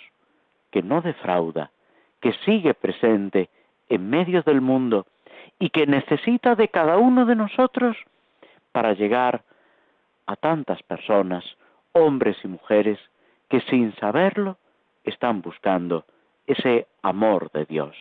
que 0.71 0.83
no 0.83 1.01
defrauda, 1.01 1.71
que 2.19 2.33
sigue 2.45 2.73
presente 2.73 3.49
en 3.89 4.09
medio 4.09 4.41
del 4.43 4.61
mundo 4.61 5.05
y 5.59 5.69
que 5.69 5.85
necesita 5.85 6.55
de 6.55 6.69
cada 6.69 6.97
uno 6.97 7.25
de 7.25 7.35
nosotros 7.35 7.97
para 8.71 8.93
llegar 8.93 9.43
a 10.25 10.35
tantas 10.35 10.81
personas, 10.83 11.43
hombres 11.91 12.37
y 12.43 12.47
mujeres, 12.47 12.99
que 13.49 13.61
sin 13.61 13.95
saberlo 13.97 14.57
están 15.03 15.41
buscando 15.41 16.05
ese 16.47 16.87
amor 17.01 17.51
de 17.51 17.65
Dios. 17.65 17.95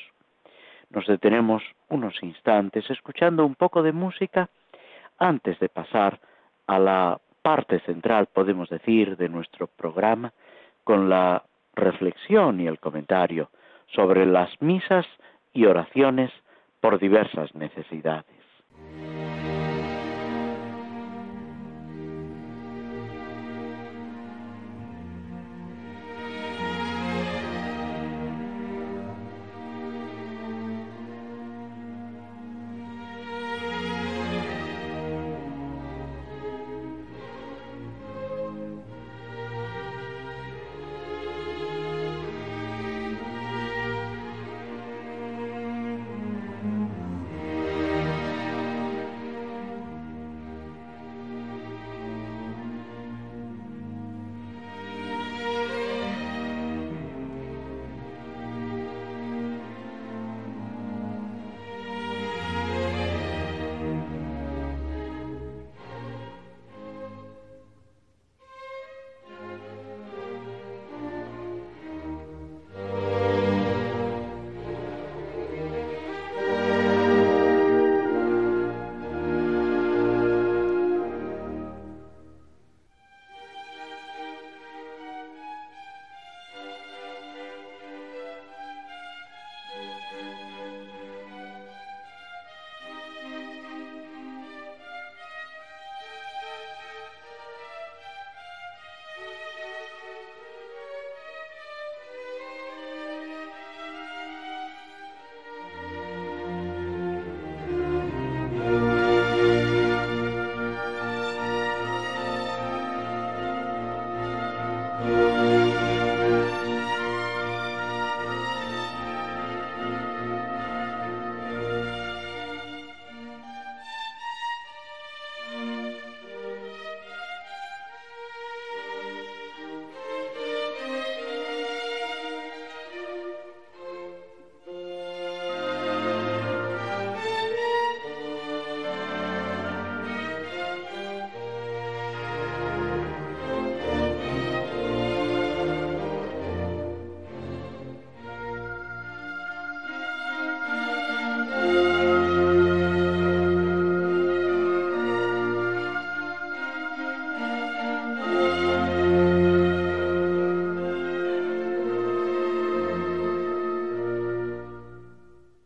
Nos 0.91 1.07
detenemos 1.07 1.62
unos 1.89 2.23
instantes 2.23 2.89
escuchando 2.91 3.45
un 3.45 3.55
poco 3.55 3.83
de 3.83 3.93
música 3.93 4.49
antes 5.19 5.59
de 5.59 5.69
pasar 5.69 6.21
a 6.67 6.79
la 6.79 7.21
parte 7.43 7.81
central, 7.81 8.27
podemos 8.33 8.69
decir, 8.69 9.17
de 9.17 9.29
nuestro 9.29 9.67
programa, 9.67 10.33
con 10.85 11.09
la 11.09 11.43
reflexión 11.75 12.61
y 12.61 12.67
el 12.67 12.79
comentario 12.79 13.51
sobre 13.95 14.27
las 14.27 14.51
misas 14.61 15.07
y 15.53 15.67
oraciones 15.67 16.31
por 16.81 16.99
diversas 16.99 17.55
necesidades. 17.55 18.42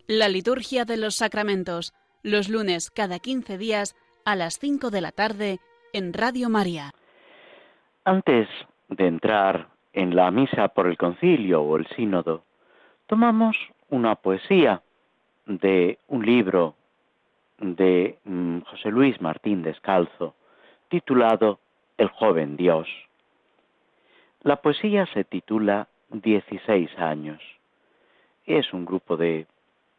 La 0.09 0.29
liturgia 0.29 0.85
de 0.85 0.97
los 0.97 1.16
sacramentos, 1.16 1.92
los 2.23 2.49
lunes 2.49 2.92
cada 2.92 3.19
15 3.19 3.59
días 3.59 3.97
a 4.25 4.37
las 4.37 4.61
5 4.61 4.90
de 4.90 5.01
la 5.01 5.11
tarde 5.11 5.59
en 5.92 6.12
Radio 6.12 6.49
María. 6.49 6.92
Antes 8.05 8.47
de 8.88 9.09
entrar 9.09 9.66
en 9.92 10.14
la 10.14 10.31
misa 10.31 10.69
por 10.69 10.87
el 10.87 10.97
concilio 10.97 11.62
o 11.62 11.77
el 11.77 11.88
sínodo, 11.88 12.45
tomamos 13.09 13.57
una 13.90 14.14
poesía 14.14 14.81
de 15.47 15.99
un 16.07 16.25
libro 16.25 16.77
de 17.59 18.21
mm, 18.23 18.61
José 18.61 18.90
Luis 18.90 19.21
Martín 19.21 19.64
Descalzo, 19.64 20.37
titulado 20.88 21.59
El 21.99 22.11
joven 22.11 22.57
Dios. 22.57 22.87
La 24.42 24.62
poesía 24.62 25.07
se 25.07 25.25
titula 25.25 25.88
Dieciséis 26.11 26.97
años. 26.97 27.42
Es 28.45 28.73
un 28.73 28.85
grupo 28.85 29.16
de 29.16 29.49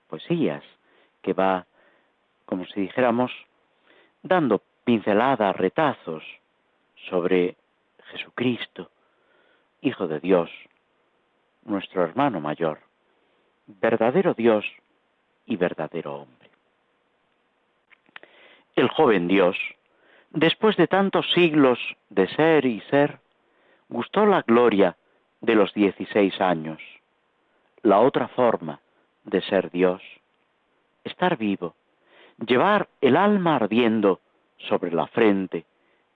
poesías, 0.08 0.64
que 1.22 1.34
va, 1.34 1.66
como 2.46 2.66
si 2.66 2.82
dijéramos, 2.82 3.32
dando 4.24 4.62
pinceladas, 4.84 5.56
retazos 5.56 6.24
sobre 7.10 7.56
Jesucristo, 8.12 8.90
Hijo 9.82 10.08
de 10.08 10.20
Dios, 10.20 10.50
nuestro 11.64 12.04
hermano 12.04 12.40
mayor, 12.40 12.80
verdadero 13.68 14.34
Dios 14.34 14.66
y 15.46 15.56
verdadero 15.56 16.16
hombre. 16.16 16.50
El 18.76 18.90
joven 18.90 19.28
Dios, 19.28 19.58
después 20.32 20.78
de 20.78 20.88
tantos 20.88 21.30
siglos 21.34 21.80
de 22.10 22.28
ser 22.30 22.66
y 22.66 22.82
ser, 22.90 23.20
gustó 23.90 24.26
la 24.26 24.42
gloria 24.42 24.98
de 25.42 25.56
los 25.56 25.74
dieciséis 25.74 26.40
años, 26.42 26.82
la 27.84 28.00
otra 28.00 28.28
forma, 28.30 28.80
de 29.28 29.42
ser 29.42 29.70
Dios, 29.70 30.02
estar 31.04 31.38
vivo, 31.38 31.76
llevar 32.46 32.88
el 33.02 33.16
alma 33.16 33.58
ardiendo 33.58 34.22
sobre 34.58 34.92
la 34.92 35.08
frente, 35.08 35.66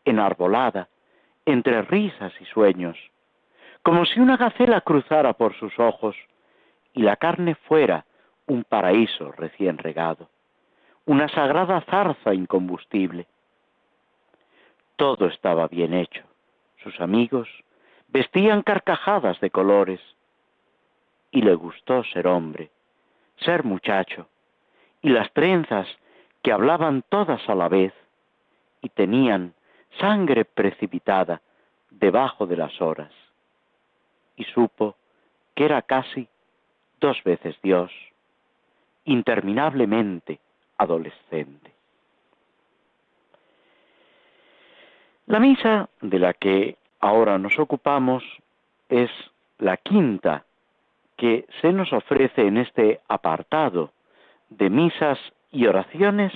enarbolada, 0.06 0.88
entre 1.46 1.82
risas 1.84 2.34
y 2.40 2.46
sueños, 2.46 2.98
como 3.84 4.06
si 4.06 4.20
una 4.20 4.38
gacela 4.38 4.82
cruzara 4.82 5.34
por 5.34 5.56
sus 5.56 5.78
ojos 5.80 6.16
y 6.94 7.02
la 7.02 7.18
carne 7.18 7.56
fuera 7.56 8.06
un 8.48 8.64
paraíso 8.64 9.32
recién 9.32 9.78
regado, 9.78 10.30
una 11.06 11.28
sagrada 11.30 11.82
zarza 11.82 12.34
incombustible. 12.34 13.28
Todo 14.96 15.28
estaba 15.28 15.68
bien 15.68 15.94
hecho. 15.94 16.24
Sus 16.84 17.00
amigos 17.02 17.50
vestían 18.08 18.62
carcajadas 18.62 19.40
de 19.40 19.50
colores 19.50 20.00
y 21.32 21.42
le 21.42 21.56
gustó 21.56 22.04
ser 22.04 22.28
hombre, 22.28 22.70
ser 23.44 23.64
muchacho, 23.64 24.28
y 25.02 25.10
las 25.10 25.32
trenzas 25.34 25.88
que 26.44 26.52
hablaban 26.52 27.04
todas 27.10 27.48
a 27.50 27.56
la 27.56 27.68
vez 27.68 27.94
y 28.82 28.90
tenían 28.90 29.54
sangre 30.00 30.46
precipitada 30.46 31.42
debajo 31.90 32.48
de 32.48 32.58
las 32.58 32.82
horas. 32.82 33.12
Y 34.36 34.44
supo 34.46 34.96
que 35.56 35.66
era 35.66 35.82
casi 35.82 36.28
dos 37.00 37.22
veces 37.24 37.56
Dios, 37.62 37.92
interminablemente 39.06 40.40
adolescente. 40.78 41.72
La 45.28 45.40
misa 45.40 45.90
de 46.02 46.20
la 46.20 46.34
que 46.34 46.78
ahora 47.00 47.38
nos 47.38 47.58
ocupamos 47.60 48.24
es 48.90 49.10
la 49.60 49.78
quinta 49.78 50.46
que 51.22 51.46
se 51.62 51.72
nos 51.72 51.94
ofrece 51.94 52.48
en 52.48 52.58
este 52.58 53.00
apartado 53.08 53.92
de 54.50 54.72
misas 54.72 55.20
y 55.52 55.68
oraciones 55.68 56.34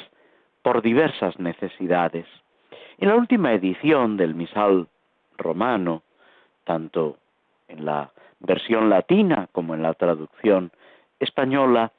por 0.62 0.84
diversas 0.84 1.40
necesidades. 1.40 2.28
En 3.00 3.10
la 3.10 3.16
última 3.16 3.52
edición 3.54 4.16
del 4.16 4.36
misal 4.36 4.88
romano, 5.40 6.04
tanto 6.66 7.18
en 7.68 7.84
la 7.84 8.12
versión 8.40 8.92
latina 8.92 9.50
como 9.54 9.74
en 9.74 9.82
la 9.82 9.96
traducción 9.96 10.72
española, 11.20 11.92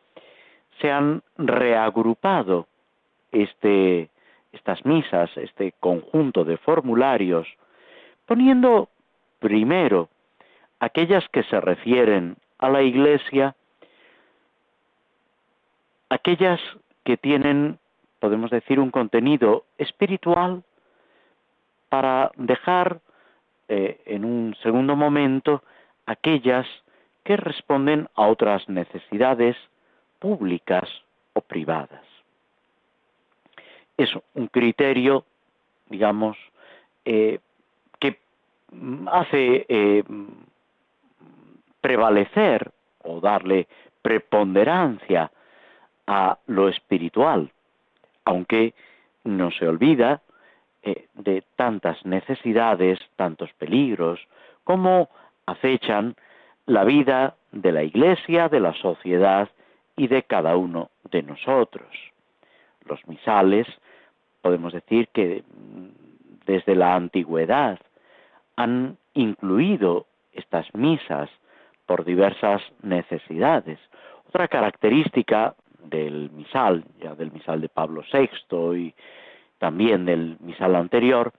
se 0.81 0.93
han 0.93 1.25
reagrupado 1.39 2.69
este, 3.33 4.11
estas 4.53 4.87
misas, 4.87 5.37
este 5.37 5.73
conjunto 5.81 6.45
de 6.45 6.57
formularios, 6.57 7.49
poniendo 8.27 8.91
primero 9.41 10.09
aquellas 10.79 11.29
que 11.31 11.43
se 11.43 11.61
refieren 11.61 12.37
a 12.59 12.69
la 12.69 12.83
Iglesia, 12.83 13.55
aquellas 16.09 16.61
que 17.05 17.17
tienen, 17.17 17.79
podemos 18.21 18.51
decir, 18.51 18.81
un 18.81 18.91
contenido 18.91 19.65
espiritual, 19.79 20.63
para 21.89 22.31
dejar 22.37 23.01
eh, 23.69 24.01
en 24.07 24.25
un 24.25 24.57
segundo 24.63 24.97
momento 24.97 25.63
aquellas 26.07 26.67
que 27.25 27.37
responden 27.37 28.09
a 28.15 28.27
otras 28.27 28.69
necesidades 28.69 29.57
públicas 30.19 30.89
o 31.33 31.41
privadas. 31.41 32.05
Es 33.97 34.11
un 34.35 34.49
criterio, 34.49 35.25
digamos, 35.89 36.37
eh, 37.05 37.41
que 37.99 38.19
hace 39.07 39.67
eh, 39.69 40.05
prevalecer 41.87 42.73
o 43.05 43.21
darle 43.21 43.69
preponderancia 44.03 45.31
a 46.09 46.37
lo 46.47 46.69
espiritual, 46.69 47.53
aunque 48.25 48.75
no 49.23 49.53
se 49.53 49.69
olvida 49.69 50.21
eh, 50.83 51.07
de 51.15 51.45
tantas 51.55 52.05
necesidades, 52.05 52.99
tantos 53.15 53.53
peligros, 53.53 54.19
como 54.65 55.11
acechan 55.47 56.17
la 56.67 56.83
vida 56.83 57.37
de 57.53 57.71
la 57.71 57.85
Iglesia, 57.85 58.49
de 58.49 58.59
la 58.59 58.75
sociedad 58.75 59.49
y 59.95 60.09
de 60.09 60.25
cada 60.25 60.57
uno 60.57 60.91
de 61.13 61.23
nosotros. 61.23 61.87
Los 62.85 63.07
misales, 63.07 63.69
podemos 64.43 64.73
decir 64.73 65.07
que 65.13 65.45
mm, 65.47 66.47
desde 66.47 66.75
la 66.75 66.97
antigüedad 66.97 67.79
han 68.57 68.97
incluido 69.15 70.07
estas 70.33 70.75
misas 70.75 71.31
por 71.87 72.05
diversas 72.05 72.63
necesidades. 72.83 73.79
Otra 74.29 74.49
característica 74.49 75.55
del 75.85 76.31
misal, 76.31 76.85
ya 77.01 77.15
del 77.15 77.33
misal 77.33 77.61
de 77.61 77.69
Pablo 77.69 78.03
VI 78.13 78.77
y 78.77 78.95
también 79.59 80.05
del 80.05 80.37
misal 80.41 80.75
anterior, 80.75 81.33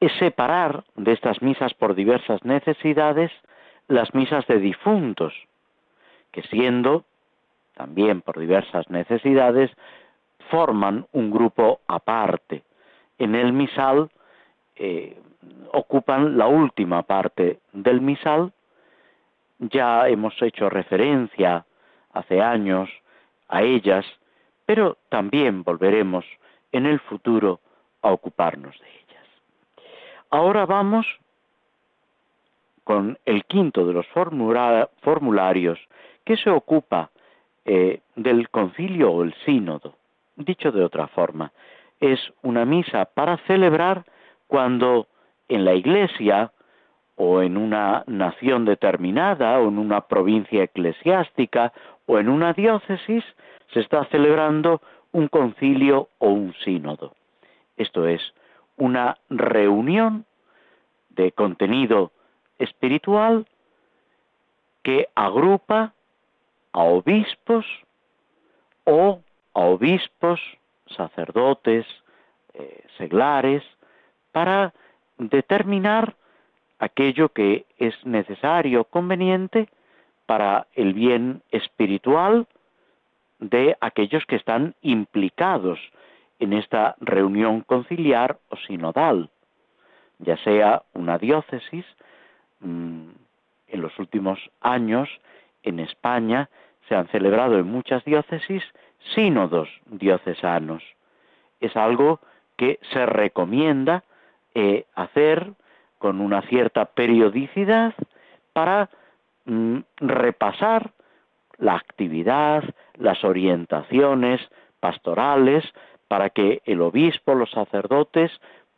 es 0.00 0.12
separar 0.18 0.84
de 0.96 1.12
estas 1.12 1.42
misas 1.42 1.74
por 1.74 1.94
diversas 1.94 2.44
necesidades 2.44 3.30
las 3.88 4.14
misas 4.14 4.46
de 4.46 4.58
difuntos, 4.58 5.34
que 6.30 6.42
siendo 6.42 7.04
también 7.74 8.22
por 8.22 8.38
diversas 8.38 8.90
necesidades, 8.90 9.70
forman 10.50 11.06
un 11.12 11.30
grupo 11.30 11.80
aparte. 11.86 12.64
En 13.18 13.34
el 13.34 13.52
misal 13.52 14.10
eh, 14.76 15.16
ocupan 15.72 16.36
la 16.36 16.48
última 16.48 17.02
parte 17.02 17.60
del 17.72 18.00
misal. 18.00 18.52
Ya 19.58 20.08
hemos 20.08 20.40
hecho 20.40 20.68
referencia 20.70 21.64
hace 22.12 22.40
años 22.40 22.88
a 23.48 23.62
ellas, 23.62 24.06
pero 24.66 24.98
también 25.08 25.62
volveremos 25.62 26.24
en 26.72 26.86
el 26.86 27.00
futuro 27.00 27.60
a 28.02 28.12
ocuparnos 28.12 28.78
de 28.78 28.86
ellas. 28.86 29.26
Ahora 30.30 30.66
vamos 30.66 31.06
con 32.84 33.18
el 33.24 33.44
quinto 33.44 33.86
de 33.86 33.92
los 33.92 34.06
formularios 34.06 35.78
que 36.24 36.36
se 36.36 36.50
ocupa 36.50 37.10
eh, 37.64 38.00
del 38.16 38.48
concilio 38.48 39.10
o 39.10 39.24
el 39.24 39.34
sínodo. 39.44 39.94
Dicho 40.36 40.72
de 40.72 40.84
otra 40.84 41.06
forma, 41.08 41.52
es 42.00 42.18
una 42.42 42.64
misa 42.64 43.04
para 43.06 43.36
celebrar 43.46 44.04
cuando 44.46 45.08
en 45.48 45.64
la 45.64 45.74
iglesia 45.74 46.52
o 47.20 47.42
en 47.42 47.56
una 47.56 48.04
nación 48.06 48.64
determinada 48.64 49.58
o 49.58 49.68
en 49.68 49.78
una 49.78 50.02
provincia 50.02 50.62
eclesiástica 50.62 51.72
o 52.06 52.18
en 52.18 52.28
una 52.28 52.52
diócesis 52.52 53.24
se 53.74 53.80
está 53.80 54.04
celebrando 54.06 54.80
un 55.10 55.26
concilio 55.26 56.08
o 56.18 56.28
un 56.28 56.54
sínodo. 56.64 57.14
Esto 57.76 58.06
es, 58.06 58.22
una 58.76 59.18
reunión 59.28 60.26
de 61.10 61.32
contenido 61.32 62.12
espiritual 62.58 63.46
que 64.84 65.08
agrupa 65.16 65.92
a 66.72 66.82
obispos 66.84 67.66
o 68.84 69.20
a 69.54 69.60
obispos, 69.60 70.40
sacerdotes, 70.96 71.84
eh, 72.54 72.84
seglares, 72.96 73.64
para 74.30 74.72
determinar 75.18 76.14
aquello 76.78 77.30
que 77.30 77.66
es 77.78 77.94
necesario, 78.04 78.84
conveniente 78.84 79.68
para 80.26 80.66
el 80.74 80.92
bien 80.92 81.42
espiritual 81.50 82.46
de 83.38 83.76
aquellos 83.80 84.24
que 84.26 84.36
están 84.36 84.74
implicados 84.82 85.78
en 86.38 86.52
esta 86.52 86.96
reunión 87.00 87.62
conciliar 87.62 88.38
o 88.48 88.56
sinodal, 88.56 89.30
ya 90.18 90.36
sea 90.38 90.82
una 90.94 91.18
diócesis, 91.18 91.84
mm, 92.60 93.08
en 93.68 93.82
los 93.82 93.98
últimos 93.98 94.38
años 94.60 95.08
en 95.62 95.80
España 95.80 96.48
se 96.88 96.94
han 96.94 97.08
celebrado 97.08 97.58
en 97.58 97.66
muchas 97.66 98.04
diócesis 98.04 98.62
sínodos 99.14 99.68
diocesanos. 99.86 100.82
Es 101.60 101.76
algo 101.76 102.20
que 102.56 102.78
se 102.92 103.04
recomienda 103.06 104.04
eh, 104.54 104.86
hacer 104.94 105.52
con 105.98 106.20
una 106.20 106.42
cierta 106.42 106.84
periodicidad 106.86 107.94
para 108.52 108.88
mm, 109.44 109.78
repasar 109.98 110.90
la 111.58 111.74
actividad, 111.74 112.64
las 112.96 113.24
orientaciones 113.24 114.40
pastorales, 114.80 115.64
para 116.06 116.30
que 116.30 116.62
el 116.64 116.80
obispo, 116.80 117.34
los 117.34 117.50
sacerdotes 117.50 118.30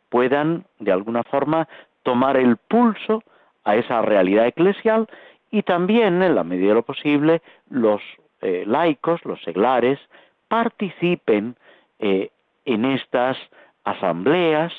puedan 0.09 0.65
de 0.79 0.91
alguna 0.91 1.23
forma 1.23 1.67
tomar 2.03 2.37
el 2.37 2.57
pulso 2.57 3.23
a 3.63 3.75
esa 3.75 4.01
realidad 4.01 4.47
eclesial 4.47 5.07
y 5.51 5.63
también, 5.63 6.23
en 6.23 6.35
la 6.35 6.43
medida 6.43 6.69
de 6.69 6.75
lo 6.75 6.83
posible, 6.83 7.41
los 7.69 8.01
eh, 8.41 8.63
laicos, 8.65 9.23
los 9.25 9.41
seglares, 9.43 9.99
participen 10.47 11.55
eh, 11.99 12.29
en 12.65 12.85
estas 12.85 13.37
asambleas, 13.83 14.73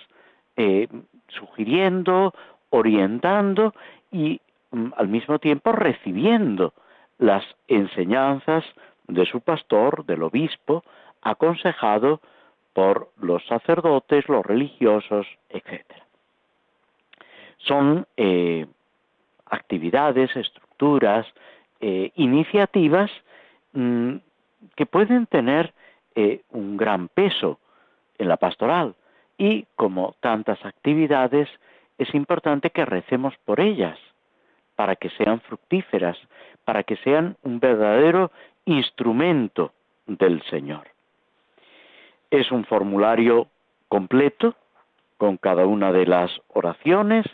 eh, 0.56 0.88
sugiriendo, 1.38 2.34
orientando 2.70 3.74
y 4.10 4.40
mm, 4.70 4.92
al 4.96 5.08
mismo 5.08 5.38
tiempo 5.38 5.72
recibiendo 5.72 6.72
las 7.18 7.44
enseñanzas 7.68 8.64
de 9.08 9.26
su 9.26 9.40
pastor, 9.40 10.04
del 10.06 10.22
obispo, 10.22 10.84
aconsejado 11.20 12.20
por 12.72 13.10
los 13.20 13.44
sacerdotes, 13.46 14.28
los 14.28 14.44
religiosos, 14.44 15.26
etc. 15.50 15.84
Son 17.58 18.06
eh, 18.16 18.66
actividades, 19.46 20.34
estructuras, 20.34 21.26
eh, 21.80 22.10
iniciativas 22.16 23.10
mm, 23.72 24.16
que 24.74 24.86
pueden 24.86 25.26
tener 25.26 25.74
eh, 26.14 26.42
un 26.50 26.76
gran 26.76 27.08
peso 27.08 27.58
en 28.18 28.28
la 28.28 28.36
pastoral 28.36 28.94
y 29.38 29.66
como 29.76 30.14
tantas 30.20 30.64
actividades 30.64 31.48
es 31.98 32.14
importante 32.14 32.70
que 32.70 32.84
recemos 32.84 33.34
por 33.44 33.60
ellas 33.60 33.98
para 34.76 34.96
que 34.96 35.10
sean 35.10 35.40
fructíferas, 35.40 36.18
para 36.64 36.82
que 36.82 36.96
sean 36.96 37.36
un 37.42 37.60
verdadero 37.60 38.30
instrumento 38.64 39.72
del 40.06 40.42
Señor. 40.44 40.88
Es 42.30 42.50
un 42.50 42.64
formulario 42.64 43.48
completo 43.88 44.54
con 45.18 45.36
cada 45.36 45.66
una 45.66 45.92
de 45.92 46.06
las 46.06 46.30
oraciones, 46.48 47.26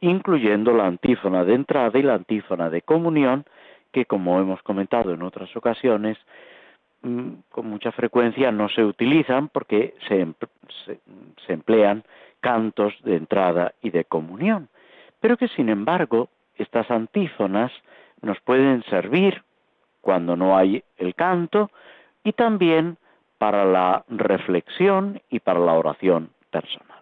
incluyendo 0.00 0.72
la 0.72 0.86
antífona 0.86 1.44
de 1.44 1.54
entrada 1.54 1.98
y 1.98 2.02
la 2.02 2.14
antífona 2.14 2.70
de 2.70 2.82
comunión, 2.82 3.44
que 3.92 4.06
como 4.06 4.40
hemos 4.40 4.62
comentado 4.62 5.12
en 5.12 5.22
otras 5.22 5.54
ocasiones, 5.56 6.16
con 7.50 7.66
mucha 7.66 7.92
frecuencia 7.92 8.50
no 8.50 8.68
se 8.68 8.82
utilizan 8.82 9.48
porque 9.48 9.94
se, 10.08 10.26
se, 10.86 11.52
emplean 11.52 12.02
cantos 12.40 12.94
de 13.02 13.16
entrada 13.16 13.74
y 13.82 13.90
de 13.90 14.04
comunión, 14.06 14.68
pero 15.20 15.36
que 15.36 15.48
sin 15.48 15.68
embargo 15.68 16.28
estas 16.56 16.90
antífonas 16.90 17.72
nos 18.22 18.40
pueden 18.40 18.82
servir 18.84 19.42
cuando 20.00 20.34
no 20.36 20.56
hay 20.56 20.82
el 20.96 21.14
canto 21.14 21.70
y 22.22 22.32
también 22.32 22.96
para 23.38 23.64
la 23.64 24.04
reflexión 24.08 25.20
y 25.28 25.40
para 25.40 25.60
la 25.60 25.74
oración 25.74 26.30
personal. 26.50 27.00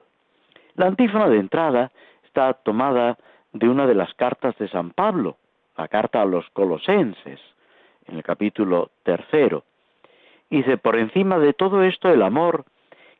La 0.74 0.86
antífona 0.86 1.28
de 1.28 1.38
entrada 1.38 1.92
está 2.24 2.54
tomada 2.54 3.18
de 3.52 3.68
una 3.68 3.86
de 3.86 3.94
las 3.94 4.12
cartas 4.14 4.56
de 4.58 4.68
San 4.68 4.90
Pablo, 4.90 5.36
la 5.76 5.86
carta 5.88 6.22
a 6.22 6.24
los 6.24 6.48
colosenses, 6.50 7.40
en 8.06 8.16
el 8.16 8.22
capítulo 8.22 8.90
tercero. 9.02 9.64
Dice, 10.52 10.76
por 10.76 10.98
encima 10.98 11.38
de 11.38 11.54
todo 11.54 11.82
esto 11.82 12.10
el 12.10 12.20
amor, 12.20 12.66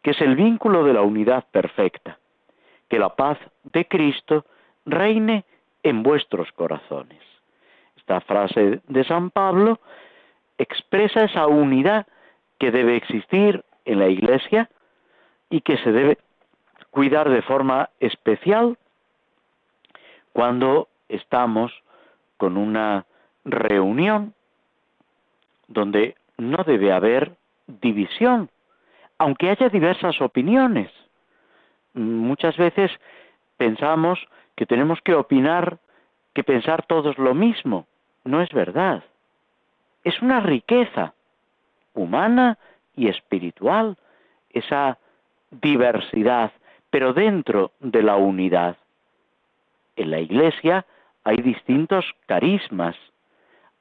que 0.03 0.11
es 0.11 0.21
el 0.21 0.37
vínculo 0.37 0.85
de 0.85 0.92
la 0.92 1.01
unidad 1.01 1.47
perfecta, 1.51 2.18
que 2.90 2.99
la 2.99 3.16
paz 3.16 3.38
de 3.73 3.87
Cristo 3.87 4.45
reine 4.85 5.47
en 5.83 6.03
vuestros 6.03 6.53
corazones. 6.53 7.23
Esta 7.97 8.21
frase 8.21 8.83
de 8.87 9.05
San 9.05 9.31
Pablo 9.31 9.81
expresa 10.59 11.25
esa 11.25 11.47
unidad 11.47 12.07
que 12.59 12.71
debe 12.71 12.97
existir 12.97 13.64
en 13.87 14.01
la 14.01 14.09
Iglesia 14.09 14.68
y 15.49 15.62
que 15.62 15.79
se 15.79 15.90
debe 15.90 16.18
cuidar 16.90 17.31
de 17.31 17.40
forma 17.40 17.88
especial 17.99 18.77
cuando 20.35 20.88
estamos 21.09 21.73
con 22.37 22.59
una 22.59 23.07
reunión 23.47 24.35
donde 25.68 26.14
no 26.50 26.64
debe 26.64 26.92
haber 26.92 27.37
división, 27.66 28.50
aunque 29.18 29.50
haya 29.50 29.68
diversas 29.68 30.20
opiniones. 30.20 30.90
Muchas 31.94 32.57
veces 32.57 32.90
pensamos 33.57 34.18
que 34.57 34.66
tenemos 34.66 35.00
que 35.02 35.14
opinar, 35.14 35.78
que 36.35 36.44
pensar 36.44 36.85
todos 36.87 37.18
lo 37.18 37.35
mismo. 37.35 37.87
No 38.24 38.40
es 38.42 38.50
verdad. 38.50 39.05
Es 40.05 40.20
una 40.22 40.40
riqueza 40.40 41.14
humana 41.94 42.59
y 42.96 43.09
espiritual 43.09 43.96
esa 44.50 44.98
diversidad, 45.50 46.52
pero 46.90 47.12
dentro 47.12 47.72
de 47.81 48.02
la 48.02 48.16
unidad. 48.16 48.76
En 49.96 50.11
la 50.11 50.20
Iglesia 50.20 50.85
hay 51.24 51.37
distintos 51.37 52.05
carismas, 52.26 52.96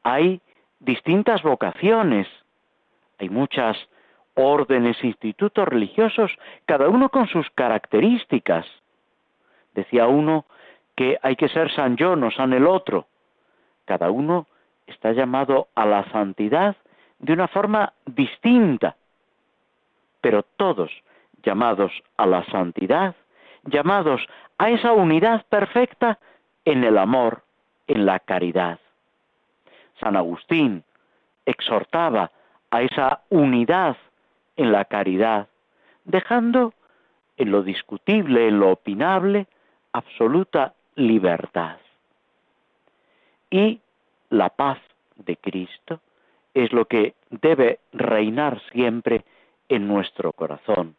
hay 0.03 0.41
distintas 0.79 1.41
vocaciones, 1.43 2.27
hay 3.21 3.29
muchas 3.29 3.77
órdenes, 4.33 5.01
institutos 5.03 5.67
religiosos, 5.67 6.31
cada 6.65 6.89
uno 6.89 7.09
con 7.09 7.27
sus 7.27 7.47
características. 7.51 8.65
Decía 9.75 10.07
uno 10.07 10.45
que 10.95 11.19
hay 11.21 11.35
que 11.35 11.47
ser 11.47 11.71
San 11.71 11.97
yo, 11.97 12.15
no 12.15 12.31
San 12.31 12.51
el 12.51 12.65
otro. 12.65 13.05
Cada 13.85 14.09
uno 14.09 14.47
está 14.87 15.11
llamado 15.11 15.67
a 15.75 15.85
la 15.85 16.03
santidad 16.11 16.75
de 17.19 17.33
una 17.33 17.47
forma 17.47 17.93
distinta, 18.07 18.95
pero 20.19 20.41
todos 20.41 20.91
llamados 21.43 21.91
a 22.17 22.25
la 22.25 22.43
santidad, 22.45 23.15
llamados 23.65 24.25
a 24.57 24.71
esa 24.71 24.93
unidad 24.93 25.45
perfecta 25.45 26.17
en 26.65 26.83
el 26.83 26.97
amor, 26.97 27.43
en 27.85 28.07
la 28.07 28.19
caridad. 28.19 28.79
San 29.99 30.15
Agustín 30.15 30.83
exhortaba 31.45 32.31
a 32.71 32.81
esa 32.81 33.21
unidad 33.29 33.97
en 34.55 34.71
la 34.71 34.85
caridad, 34.85 35.47
dejando 36.05 36.73
en 37.37 37.51
lo 37.51 37.63
discutible, 37.63 38.47
en 38.47 38.59
lo 38.59 38.71
opinable, 38.71 39.47
absoluta 39.93 40.73
libertad. 40.95 41.77
Y 43.49 43.81
la 44.29 44.49
paz 44.49 44.79
de 45.17 45.35
Cristo 45.37 45.99
es 46.53 46.71
lo 46.71 46.85
que 46.85 47.15
debe 47.29 47.79
reinar 47.91 48.61
siempre 48.71 49.23
en 49.69 49.87
nuestro 49.87 50.33
corazón, 50.33 50.95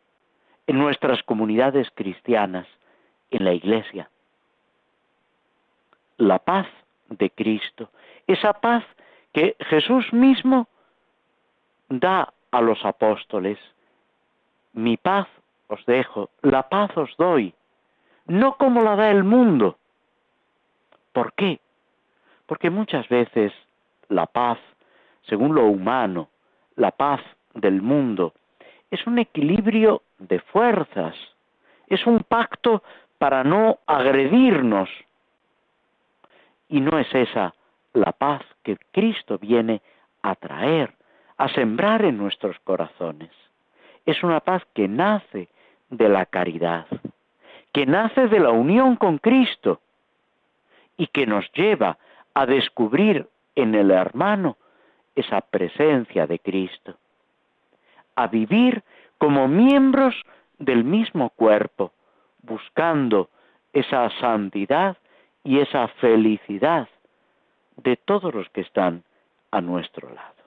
en 0.67 0.79
nuestras 0.79 1.23
comunidades 1.23 1.89
cristianas, 1.95 2.67
en 3.31 3.45
la 3.45 3.53
iglesia. 3.53 4.11
La 6.19 6.39
paz 6.39 6.67
de 7.09 7.31
Cristo, 7.31 7.91
esa 8.27 8.53
paz 8.55 8.85
que 9.33 9.57
Jesús 9.61 10.13
mismo 10.13 10.69
da 12.01 12.33
a 12.51 12.61
los 12.61 12.85
apóstoles. 12.85 13.59
Mi 14.73 14.97
paz 14.97 15.27
os 15.69 15.85
dejo, 15.87 16.31
la 16.43 16.69
paz 16.69 16.97
os 16.97 17.15
doy, 17.17 17.55
no 18.27 18.57
como 18.57 18.83
la 18.83 18.97
da 18.97 19.11
el 19.11 19.25
mundo. 19.25 19.79
¿Por 21.13 21.33
qué? 21.35 21.61
Porque 22.47 22.71
muchas 22.71 23.09
veces 23.09 23.53
la 24.09 24.27
paz, 24.27 24.59
según 25.23 25.55
lo 25.55 25.67
humano, 25.67 26.29
la 26.77 26.91
paz 26.91 27.21
del 27.55 27.83
mundo, 27.83 28.33
es 28.91 29.07
un 29.07 29.19
equilibrio 29.19 30.03
de 30.19 30.41
fuerzas, 30.41 31.15
es 31.87 32.07
un 32.07 32.21
pacto 32.21 32.83
para 33.19 33.45
no 33.45 33.79
agredirnos. 33.87 34.89
Y 36.69 36.81
no 36.81 36.99
es 36.99 37.15
esa 37.15 37.55
la 37.93 38.13
paz 38.13 38.43
que 38.63 38.79
Cristo 38.91 39.39
viene 39.39 39.83
a 40.23 40.35
traer, 40.35 40.95
a 41.43 41.49
sembrar 41.49 42.05
en 42.05 42.19
nuestros 42.19 42.57
corazones. 42.61 43.31
Es 44.07 44.23
una 44.23 44.39
paz 44.39 44.63
que 44.75 44.87
nace 44.87 45.49
de 45.91 46.09
la 46.09 46.25
caridad, 46.25 46.87
que 47.73 47.85
nace 47.85 48.29
de 48.29 48.39
la 48.39 48.51
unión 48.51 48.95
con 48.95 49.19
Cristo 49.19 49.81
y 50.97 51.09
que 51.09 51.27
nos 51.27 51.51
lleva 51.51 51.99
a 52.33 52.47
descubrir 52.47 53.29
en 53.57 53.75
el 53.75 53.91
hermano 53.91 54.57
esa 55.17 55.41
presencia 55.41 56.29
de 56.29 56.39
Cristo, 56.39 56.95
a 58.15 58.29
vivir 58.29 58.85
como 59.19 59.49
miembros 59.49 60.15
del 60.61 60.85
mismo 60.85 61.31
cuerpo, 61.31 61.91
buscando 62.43 63.31
esa 63.73 64.11
santidad 64.21 64.97
y 65.43 65.59
esa 65.59 65.89
felicidad 65.89 66.89
de 67.79 67.97
todos 67.97 68.33
los 68.33 68.49
que 68.51 68.61
están 68.61 69.03
a 69.51 69.61
nuestro 69.61 70.09
lado. 70.09 70.42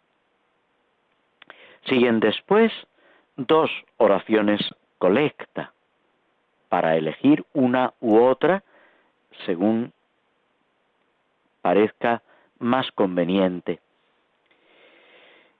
Siguen 1.85 2.19
después 2.19 2.71
dos 3.37 3.69
oraciones 3.97 4.61
colecta 4.97 5.73
para 6.69 6.95
elegir 6.95 7.45
una 7.53 7.93
u 7.99 8.17
otra 8.17 8.63
según 9.45 9.93
parezca 11.61 12.21
más 12.59 12.91
conveniente. 12.91 13.79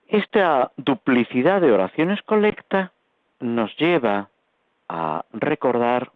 Esta 0.08 0.70
duplicidad 0.76 1.60
de 1.60 1.72
oraciones 1.72 2.22
colecta 2.22 2.92
nos 3.40 3.76
lleva 3.76 4.28
a 4.88 5.24
recordar 5.32 6.12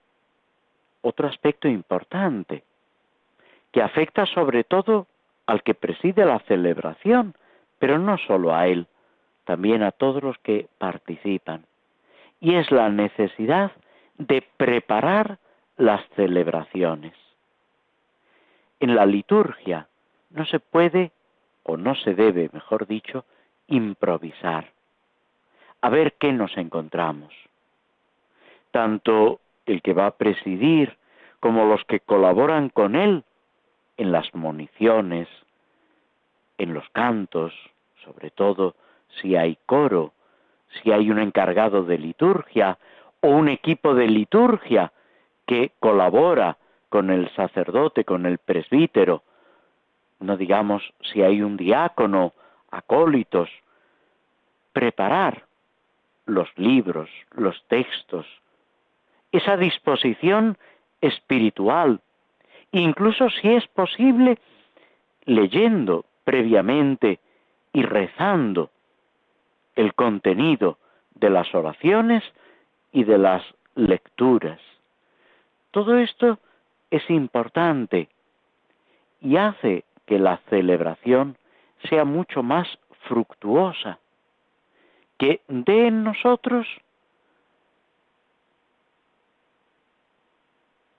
otro 1.02 1.28
aspecto 1.28 1.68
importante, 1.68 2.62
que 3.72 3.82
afecta 3.82 4.26
sobre 4.26 4.64
todo 4.64 5.06
al 5.46 5.62
que 5.62 5.74
preside 5.74 6.24
la 6.24 6.38
celebración, 6.40 7.34
pero 7.78 7.98
no 7.98 8.16
solo 8.18 8.54
a 8.54 8.68
él, 8.68 8.86
también 9.50 9.82
a 9.82 9.90
todos 9.90 10.22
los 10.22 10.38
que 10.38 10.68
participan. 10.78 11.66
Y 12.38 12.54
es 12.54 12.70
la 12.70 12.88
necesidad 12.88 13.72
de 14.16 14.44
preparar 14.56 15.38
las 15.76 16.08
celebraciones. 16.14 17.14
En 18.78 18.94
la 18.94 19.06
liturgia 19.06 19.88
no 20.30 20.46
se 20.46 20.60
puede, 20.60 21.10
o 21.64 21.76
no 21.76 21.96
se 21.96 22.14
debe, 22.14 22.48
mejor 22.52 22.86
dicho, 22.86 23.24
improvisar. 23.66 24.70
A 25.80 25.88
ver 25.88 26.12
qué 26.12 26.32
nos 26.32 26.56
encontramos. 26.56 27.34
Tanto 28.70 29.40
el 29.66 29.82
que 29.82 29.94
va 29.94 30.06
a 30.06 30.16
presidir 30.16 30.96
como 31.40 31.64
los 31.64 31.84
que 31.86 31.98
colaboran 31.98 32.68
con 32.68 32.94
él 32.94 33.24
en 33.96 34.12
las 34.12 34.32
municiones, 34.32 35.26
en 36.56 36.72
los 36.72 36.88
cantos, 36.90 37.52
sobre 38.04 38.30
todo 38.30 38.76
si 39.20 39.36
hay 39.36 39.58
coro, 39.66 40.12
si 40.82 40.92
hay 40.92 41.10
un 41.10 41.18
encargado 41.18 41.84
de 41.84 41.98
liturgia 41.98 42.78
o 43.20 43.28
un 43.28 43.48
equipo 43.48 43.94
de 43.94 44.06
liturgia 44.06 44.92
que 45.46 45.72
colabora 45.80 46.56
con 46.88 47.10
el 47.10 47.28
sacerdote, 47.34 48.04
con 48.04 48.26
el 48.26 48.38
presbítero, 48.38 49.22
no 50.20 50.36
digamos 50.36 50.82
si 51.12 51.22
hay 51.22 51.42
un 51.42 51.56
diácono, 51.56 52.32
acólitos, 52.70 53.48
preparar 54.72 55.44
los 56.26 56.48
libros, 56.56 57.10
los 57.32 57.62
textos, 57.68 58.26
esa 59.32 59.56
disposición 59.56 60.56
espiritual, 61.00 62.00
incluso 62.72 63.30
si 63.30 63.48
es 63.54 63.66
posible, 63.68 64.38
leyendo 65.24 66.04
previamente 66.24 67.20
y 67.72 67.82
rezando 67.82 68.70
el 69.76 69.94
contenido 69.94 70.78
de 71.14 71.30
las 71.30 71.54
oraciones 71.54 72.24
y 72.92 73.04
de 73.04 73.18
las 73.18 73.42
lecturas. 73.74 74.60
Todo 75.70 75.98
esto 75.98 76.38
es 76.90 77.08
importante 77.10 78.08
y 79.20 79.36
hace 79.36 79.84
que 80.06 80.18
la 80.18 80.38
celebración 80.48 81.36
sea 81.88 82.04
mucho 82.04 82.42
más 82.42 82.66
fructuosa, 83.08 83.98
que 85.18 85.40
dé 85.48 85.86
en 85.86 86.04
nosotros 86.04 86.66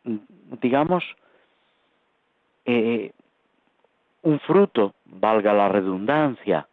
digamos, 0.03 1.03
eh, 2.65 3.11
un 4.23 4.39
fruto, 4.41 4.93
valga 5.05 5.53
la 5.53 5.69
redundancia, 5.69 6.67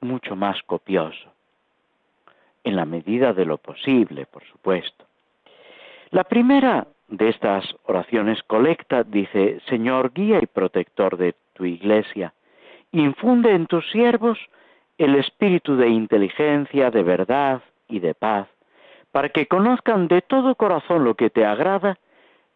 mucho 0.00 0.36
más 0.36 0.62
copioso, 0.62 1.32
en 2.64 2.76
la 2.76 2.84
medida 2.84 3.32
de 3.32 3.44
lo 3.44 3.58
posible, 3.58 4.26
por 4.26 4.42
supuesto. 4.44 5.04
La 6.10 6.24
primera 6.24 6.86
de 7.08 7.28
estas 7.28 7.64
oraciones 7.84 8.42
colecta 8.44 9.04
dice, 9.04 9.60
Señor, 9.68 10.12
guía 10.12 10.38
y 10.42 10.46
protector 10.46 11.16
de 11.16 11.34
tu 11.52 11.64
iglesia, 11.64 12.32
infunde 12.92 13.52
en 13.52 13.66
tus 13.66 13.88
siervos 13.90 14.38
el 14.98 15.16
espíritu 15.16 15.76
de 15.76 15.88
inteligencia, 15.88 16.90
de 16.90 17.02
verdad 17.02 17.62
y 17.88 18.00
de 18.00 18.14
paz, 18.14 18.48
para 19.12 19.28
que 19.28 19.46
conozcan 19.46 20.08
de 20.08 20.22
todo 20.22 20.54
corazón 20.54 21.04
lo 21.04 21.14
que 21.14 21.30
te 21.30 21.44
agrada 21.44 21.98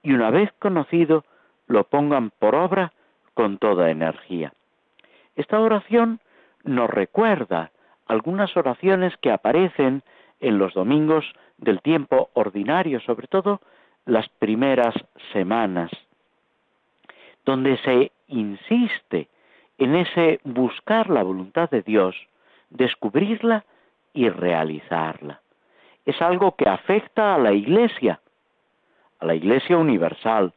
y 0.03 0.13
una 0.13 0.31
vez 0.31 0.51
conocido, 0.59 1.25
lo 1.67 1.85
pongan 1.85 2.31
por 2.31 2.55
obra 2.55 2.93
con 3.35 3.59
toda 3.59 3.91
energía. 3.91 4.53
Esta 5.37 5.61
oración 5.61 6.21
nos 6.65 6.89
recuerda 6.91 7.71
algunas 8.09 8.57
oraciones 8.57 9.17
que 9.19 9.31
aparecen 9.31 10.03
en 10.41 10.59
los 10.59 10.75
domingos 10.75 11.25
del 11.59 11.81
tiempo 11.83 12.31
ordinario, 12.35 13.01
sobre 13.01 13.29
todo 13.29 13.61
las 14.07 14.29
primeras 14.29 14.95
semanas, 15.33 15.91
donde 17.45 17.77
se 17.79 18.13
insiste 18.29 19.29
en 19.77 19.95
ese 19.95 20.41
buscar 20.45 21.11
la 21.11 21.23
voluntad 21.23 21.71
de 21.71 21.83
Dios, 21.83 22.17
descubrirla 22.71 23.65
y 24.13 24.29
realizarla. 24.29 25.41
Es 26.05 26.21
algo 26.23 26.57
que 26.57 26.69
afecta 26.69 27.35
a 27.35 27.39
la 27.39 27.53
Iglesia, 27.53 28.21
a 29.21 29.27
la 29.27 29.35
Iglesia 29.35 29.77
Universal, 29.77 30.53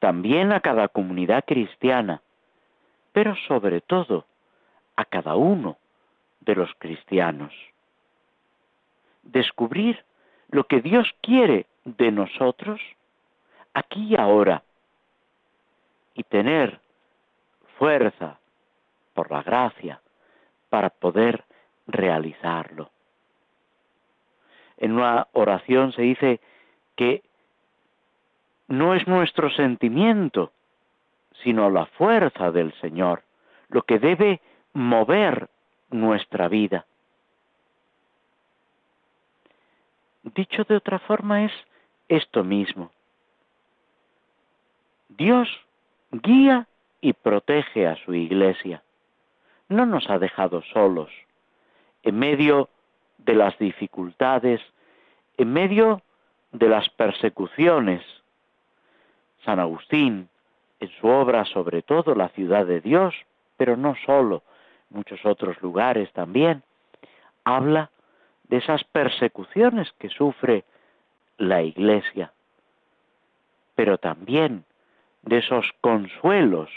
también 0.00 0.52
a 0.52 0.60
cada 0.60 0.88
comunidad 0.88 1.44
cristiana, 1.46 2.20
pero 3.12 3.36
sobre 3.46 3.80
todo 3.80 4.24
a 4.96 5.04
cada 5.04 5.36
uno 5.36 5.76
de 6.44 6.54
los 6.54 6.70
cristianos. 6.78 7.52
Descubrir 9.22 10.04
lo 10.48 10.64
que 10.64 10.80
Dios 10.80 11.08
quiere 11.20 11.66
de 11.84 12.10
nosotros 12.10 12.80
aquí 13.74 14.08
y 14.08 14.16
ahora 14.16 14.62
y 16.14 16.22
tener 16.24 16.80
fuerza 17.78 18.38
por 19.14 19.30
la 19.30 19.42
gracia 19.42 20.00
para 20.68 20.90
poder 20.90 21.44
realizarlo. 21.86 22.90
En 24.76 24.92
una 24.92 25.28
oración 25.32 25.92
se 25.92 26.02
dice 26.02 26.40
que 26.96 27.22
no 28.68 28.94
es 28.94 29.06
nuestro 29.06 29.50
sentimiento, 29.50 30.52
sino 31.42 31.70
la 31.70 31.86
fuerza 31.86 32.50
del 32.50 32.72
Señor, 32.80 33.22
lo 33.68 33.82
que 33.82 33.98
debe 33.98 34.40
mover 34.72 35.48
nuestra 35.92 36.48
vida. 36.48 36.86
Dicho 40.22 40.64
de 40.64 40.76
otra 40.76 40.98
forma 40.98 41.44
es 41.44 41.52
esto 42.08 42.42
mismo. 42.44 42.90
Dios 45.08 45.48
guía 46.10 46.66
y 47.00 47.12
protege 47.12 47.86
a 47.86 47.96
su 48.04 48.14
iglesia. 48.14 48.82
No 49.68 49.86
nos 49.86 50.08
ha 50.10 50.18
dejado 50.18 50.62
solos, 50.72 51.10
en 52.02 52.18
medio 52.18 52.68
de 53.18 53.34
las 53.34 53.58
dificultades, 53.58 54.60
en 55.36 55.52
medio 55.52 56.02
de 56.52 56.68
las 56.68 56.88
persecuciones. 56.90 58.02
San 59.44 59.58
Agustín, 59.58 60.28
en 60.80 60.88
su 61.00 61.06
obra 61.08 61.44
sobre 61.46 61.82
todo 61.82 62.14
La 62.14 62.28
ciudad 62.30 62.66
de 62.66 62.80
Dios, 62.80 63.14
pero 63.56 63.76
no 63.76 63.94
solo, 64.06 64.42
muchos 64.92 65.24
otros 65.24 65.60
lugares 65.62 66.12
también, 66.12 66.62
habla 67.44 67.90
de 68.44 68.58
esas 68.58 68.84
persecuciones 68.84 69.90
que 69.98 70.08
sufre 70.08 70.64
la 71.38 71.62
Iglesia, 71.62 72.32
pero 73.74 73.98
también 73.98 74.64
de 75.22 75.38
esos 75.38 75.70
consuelos 75.80 76.70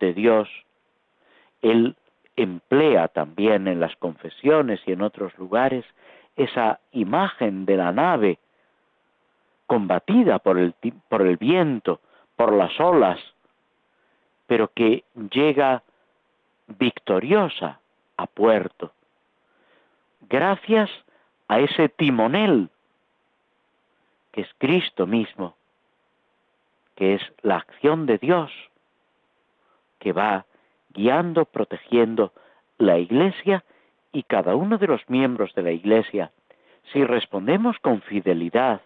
de 0.00 0.12
Dios. 0.12 0.48
Él 1.62 1.96
emplea 2.36 3.08
también 3.08 3.68
en 3.68 3.80
las 3.80 3.94
confesiones 3.96 4.80
y 4.86 4.92
en 4.92 5.02
otros 5.02 5.36
lugares 5.38 5.84
esa 6.36 6.80
imagen 6.92 7.66
de 7.66 7.76
la 7.76 7.92
nave 7.92 8.38
combatida 9.66 10.38
por 10.38 10.58
el, 10.58 10.74
por 11.08 11.22
el 11.22 11.36
viento, 11.36 12.00
por 12.36 12.52
las 12.52 12.78
olas, 12.80 13.18
pero 14.46 14.68
que 14.74 15.04
llega 15.30 15.82
victoriosa 16.78 17.80
a 18.16 18.26
puerto. 18.26 18.92
Gracias 20.28 20.90
a 21.48 21.60
ese 21.60 21.88
timonel 21.88 22.70
que 24.32 24.42
es 24.42 24.48
Cristo 24.58 25.06
mismo, 25.06 25.54
que 26.94 27.14
es 27.14 27.22
la 27.42 27.56
acción 27.56 28.06
de 28.06 28.18
Dios, 28.18 28.50
que 29.98 30.12
va 30.12 30.46
guiando, 30.90 31.44
protegiendo 31.44 32.32
la 32.78 32.98
Iglesia 32.98 33.64
y 34.12 34.22
cada 34.24 34.56
uno 34.56 34.78
de 34.78 34.86
los 34.86 35.08
miembros 35.08 35.54
de 35.54 35.62
la 35.62 35.70
Iglesia, 35.70 36.32
si 36.92 37.04
respondemos 37.04 37.78
con 37.78 38.02
fidelidad 38.02 38.82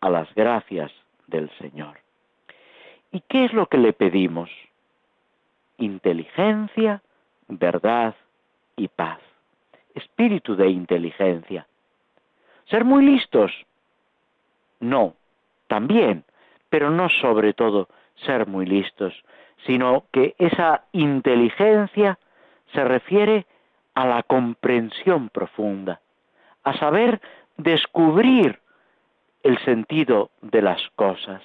a 0.00 0.10
las 0.10 0.32
gracias 0.34 0.92
del 1.26 1.50
Señor. 1.58 1.98
¿Y 3.10 3.20
qué 3.20 3.44
es 3.44 3.52
lo 3.52 3.66
que 3.66 3.78
le 3.78 3.92
pedimos? 3.92 4.50
Inteligencia, 5.78 7.02
verdad 7.48 8.14
y 8.76 8.88
paz. 8.88 9.18
Espíritu 9.94 10.56
de 10.56 10.68
inteligencia. 10.68 11.66
¿Ser 12.66 12.84
muy 12.84 13.04
listos? 13.04 13.52
No, 14.80 15.14
también, 15.68 16.24
pero 16.70 16.90
no 16.90 17.08
sobre 17.08 17.52
todo 17.52 17.88
ser 18.24 18.46
muy 18.46 18.66
listos, 18.66 19.14
sino 19.66 20.04
que 20.10 20.34
esa 20.38 20.84
inteligencia 20.92 22.18
se 22.72 22.84
refiere 22.84 23.46
a 23.94 24.06
la 24.06 24.22
comprensión 24.22 25.28
profunda, 25.28 26.00
a 26.64 26.76
saber 26.78 27.20
descubrir 27.56 28.58
el 29.42 29.58
sentido 29.64 30.30
de 30.40 30.62
las 30.62 30.80
cosas, 30.96 31.42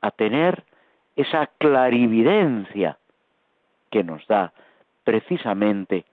a 0.00 0.10
tener 0.10 0.64
esa 1.14 1.46
clarividencia 1.58 2.98
que 3.96 4.04
nos 4.04 4.26
da 4.26 4.52
precisamente 5.04 6.04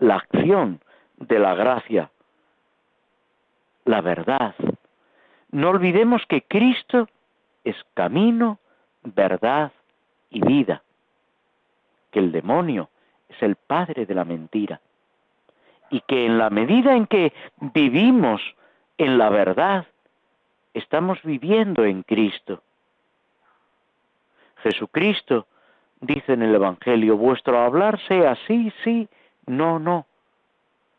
la 0.00 0.16
acción 0.16 0.80
de 1.18 1.38
la 1.38 1.54
gracia, 1.54 2.10
la 3.84 4.00
verdad. 4.00 4.56
No 5.52 5.70
olvidemos 5.70 6.26
que 6.26 6.42
Cristo 6.42 7.08
es 7.62 7.76
camino, 7.94 8.58
verdad 9.04 9.70
y 10.30 10.40
vida, 10.40 10.82
que 12.10 12.18
el 12.18 12.32
demonio 12.32 12.90
es 13.28 13.40
el 13.40 13.54
padre 13.54 14.04
de 14.04 14.14
la 14.16 14.24
mentira 14.24 14.80
y 15.90 16.00
que 16.00 16.26
en 16.26 16.38
la 16.38 16.50
medida 16.50 16.96
en 16.96 17.06
que 17.06 17.32
vivimos 17.72 18.42
en 18.96 19.16
la 19.16 19.28
verdad, 19.28 19.86
estamos 20.74 21.22
viviendo 21.22 21.84
en 21.84 22.02
Cristo. 22.02 22.64
Jesucristo 24.64 25.46
dice 26.00 26.32
en 26.32 26.42
el 26.42 26.54
Evangelio, 26.54 27.16
vuestro 27.16 27.58
hablar 27.58 27.98
sea 28.06 28.36
sí, 28.46 28.72
sí, 28.84 29.08
no, 29.46 29.78
no. 29.78 30.06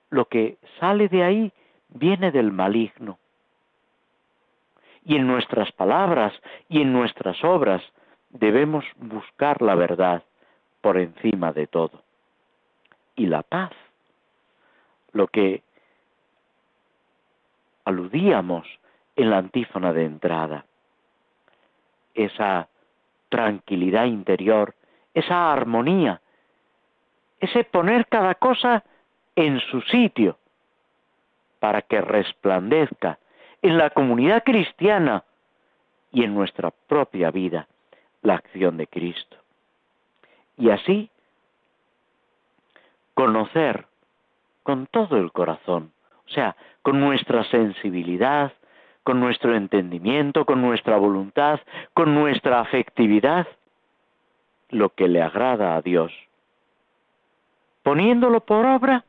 Lo 0.10 0.26
que 0.26 0.58
sale 0.80 1.08
de 1.08 1.24
ahí 1.24 1.54
viene 1.90 2.32
del 2.32 2.52
maligno. 2.52 3.18
Y 5.06 5.16
en 5.16 5.28
nuestras 5.28 5.72
palabras 5.72 6.34
y 6.68 6.82
en 6.82 6.94
nuestras 6.94 7.44
obras 7.44 7.82
debemos 8.30 8.86
buscar 8.98 9.62
la 9.62 9.76
verdad 9.76 10.24
por 10.82 10.98
encima 10.98 11.52
de 11.52 11.68
todo. 11.68 12.04
Y 13.16 13.26
la 13.26 13.44
paz, 13.44 13.72
lo 15.12 15.28
que 15.28 15.64
aludíamos 17.86 18.68
en 19.16 19.30
la 19.30 19.38
antífona 19.38 19.94
de 19.94 20.06
entrada, 20.06 20.66
esa 22.14 22.68
tranquilidad 23.30 24.06
interior, 24.06 24.76
esa 25.14 25.52
armonía, 25.52 26.22
ese 27.40 27.64
poner 27.64 28.08
cada 28.08 28.36
cosa 28.36 28.84
en 29.36 29.60
su 29.60 29.82
sitio 29.82 30.38
para 31.60 31.82
que 31.82 32.02
resplandezca 32.02 33.20
en 33.62 33.78
la 33.78 33.90
comunidad 33.90 34.44
cristiana 34.44 35.24
y 36.12 36.24
en 36.24 36.34
nuestra 36.34 36.72
propia 36.72 37.32
vida 37.32 37.68
la 38.22 38.36
acción 38.36 38.78
de 38.78 38.88
Cristo. 38.88 39.38
Y 40.58 40.70
así 40.70 41.10
conocer 43.14 43.86
con 44.64 44.88
todo 44.88 45.18
el 45.18 45.32
corazón, 45.32 45.92
o 46.26 46.30
sea, 46.30 46.56
con 46.82 47.00
nuestra 47.00 47.44
sensibilidad, 47.46 48.54
con 49.04 49.20
nuestro 49.20 49.56
entendimiento, 49.56 50.46
con 50.46 50.62
nuestra 50.62 50.98
voluntad, 50.98 51.60
con 51.94 52.14
nuestra 52.14 52.60
afectividad, 52.60 53.48
lo 54.70 54.90
que 54.90 55.08
le 55.08 55.22
agrada 55.22 55.76
a 55.76 55.82
Dios. 55.82 56.12
Poniéndolo 57.84 58.42
por 58.42 58.66
obra, 58.66 59.06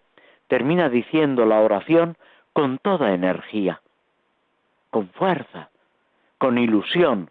termina 0.49 0.89
diciendo 0.89 1.45
la 1.47 1.61
oración 1.61 2.17
con 2.53 2.79
toda 2.79 3.15
energía, 3.15 3.81
con 4.91 5.09
fuerza, 5.11 5.71
con 6.39 6.59
ilusión. 6.59 7.31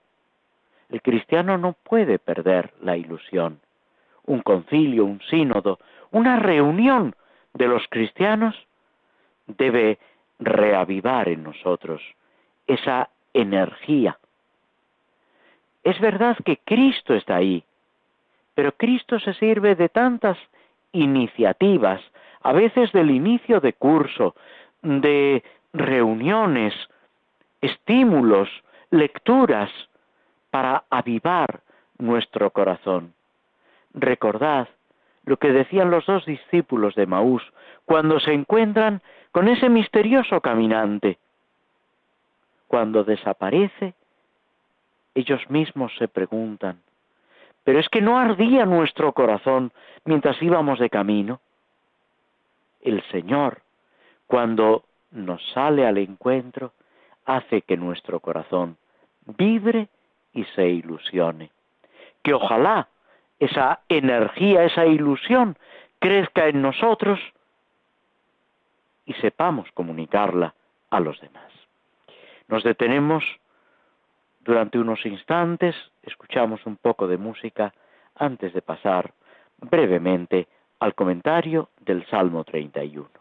El 0.90 1.02
cristiano 1.02 1.58
no 1.58 1.74
puede 1.74 2.20
perder 2.20 2.74
la 2.82 2.98
ilusión. 2.98 3.60
Un 4.26 4.42
concilio, 4.42 5.06
un 5.06 5.22
sínodo, 5.22 5.80
una 6.12 6.38
reunión 6.38 7.16
de 7.54 7.68
los 7.68 7.88
cristianos 7.90 8.56
debe 9.48 10.00
reavivar 10.40 11.30
en 11.30 11.44
nosotros 11.44 12.02
esa 12.68 13.10
energía. 13.34 14.18
Es 15.84 16.00
verdad 16.00 16.38
que 16.46 16.58
Cristo 16.58 17.16
está 17.16 17.38
ahí, 17.38 17.64
pero 18.60 18.74
Cristo 18.74 19.22
se 19.22 19.34
sirve 19.36 19.76
de 19.76 19.88
tantas 19.88 20.38
iniciativas, 20.92 22.02
a 22.42 22.52
veces 22.52 22.92
del 22.92 23.10
inicio 23.10 23.62
de 23.62 23.72
curso, 23.72 24.36
de 24.82 25.42
reuniones, 25.72 26.74
estímulos, 27.62 28.50
lecturas, 28.92 29.72
para 30.50 30.84
avivar 30.90 31.62
nuestro 32.00 32.50
corazón. 32.52 33.14
Recordad 33.94 34.68
lo 35.24 35.38
que 35.38 35.54
decían 35.54 35.90
los 35.90 36.06
dos 36.06 36.26
discípulos 36.26 36.96
de 36.96 37.06
Maús 37.06 37.44
cuando 37.86 38.20
se 38.20 38.34
encuentran 38.34 39.02
con 39.32 39.48
ese 39.48 39.70
misterioso 39.70 40.42
caminante. 40.42 41.18
Cuando 42.68 43.06
desaparece, 43.06 43.94
ellos 45.16 45.50
mismos 45.50 45.94
se 45.98 46.10
preguntan, 46.10 46.82
pero 47.70 47.82
es 47.82 47.90
que 47.90 48.02
no 48.02 48.18
ardía 48.18 48.66
nuestro 48.66 49.14
corazón 49.14 49.72
mientras 50.04 50.42
íbamos 50.42 50.80
de 50.80 50.90
camino. 50.90 51.40
El 52.82 53.04
Señor, 53.12 53.62
cuando 54.26 54.86
nos 55.12 55.40
sale 55.52 55.86
al 55.86 56.00
encuentro, 56.00 56.74
hace 57.28 57.62
que 57.62 57.78
nuestro 57.78 58.22
corazón 58.22 58.78
vibre 59.38 59.88
y 60.34 60.46
se 60.46 60.68
ilusione. 60.68 61.52
Que 62.24 62.34
ojalá 62.34 62.88
esa 63.38 63.82
energía, 63.88 64.64
esa 64.64 64.88
ilusión 64.88 65.56
crezca 66.00 66.48
en 66.48 66.64
nosotros 66.64 67.20
y 69.06 69.14
sepamos 69.14 69.72
comunicarla 69.76 70.56
a 70.90 71.00
los 71.00 71.22
demás. 71.22 71.52
Nos 72.48 72.64
detenemos 72.64 73.24
durante 74.40 74.80
unos 74.80 75.06
instantes, 75.06 75.76
escuchamos 76.04 76.66
un 76.66 76.78
poco 76.78 77.08
de 77.08 77.18
música 77.18 77.74
antes 78.16 78.54
de 78.54 78.62
pasar 78.62 79.14
brevemente 79.58 80.48
al 80.80 80.96
comentario 80.96 81.70
del 81.80 82.06
Salmo 82.08 82.44
31. 82.44 83.19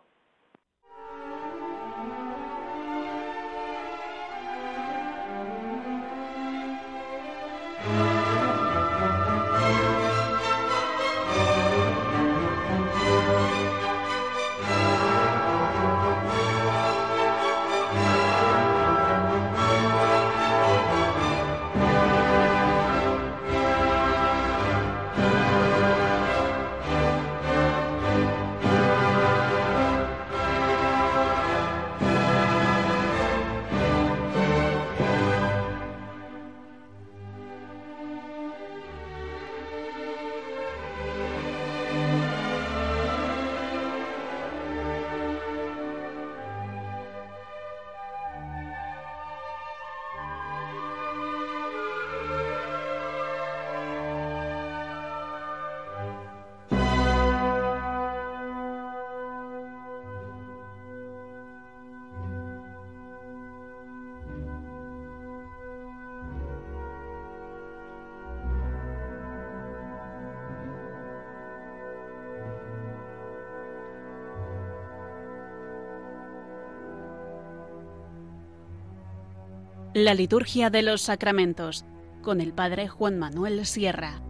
La 80.09 80.14
liturgia 80.14 80.70
de 80.70 80.82
los 80.82 81.02
sacramentos 81.02 81.84
con 82.22 82.40
el 82.40 82.54
Padre 82.54 82.88
Juan 82.88 83.18
Manuel 83.18 83.66
Sierra. 83.66 84.22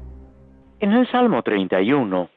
En 0.81 0.91
el 0.91 1.09
Salmo 1.09 1.41
31, 1.45 2.29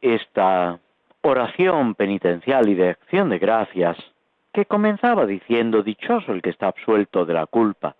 esta 0.00 0.80
oración 1.20 1.94
penitencial 1.94 2.68
y 2.68 2.74
de 2.74 2.88
acción 2.88 3.28
de 3.28 3.38
gracias, 3.38 3.96
que 4.52 4.64
comenzaba 4.64 5.24
diciendo, 5.24 5.84
Dichoso 5.84 6.32
el 6.32 6.42
que 6.42 6.50
está 6.50 6.66
absuelto 6.66 7.24
de 7.24 7.34
la 7.34 7.46
culpa, 7.46 7.94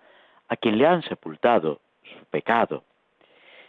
a 0.48 0.56
quien 0.56 0.76
le 0.76 0.88
han 0.88 1.04
sepultado 1.04 1.78
su 2.02 2.24
pecado. 2.24 2.82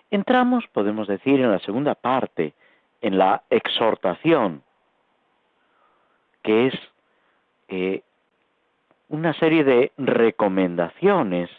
Entramos, 0.09 0.65
podemos 0.73 1.07
decir, 1.07 1.39
en 1.39 1.51
la 1.51 1.59
segunda 1.59 1.93
parte, 1.93 2.55
en 2.99 3.19
la 3.19 3.43
exhortación, 3.51 4.63
que 6.41 6.65
es 6.65 6.73
eh, 7.67 8.01
una 9.11 9.33
serie 9.33 9.65
de 9.65 9.91
recomendaciones 9.97 11.49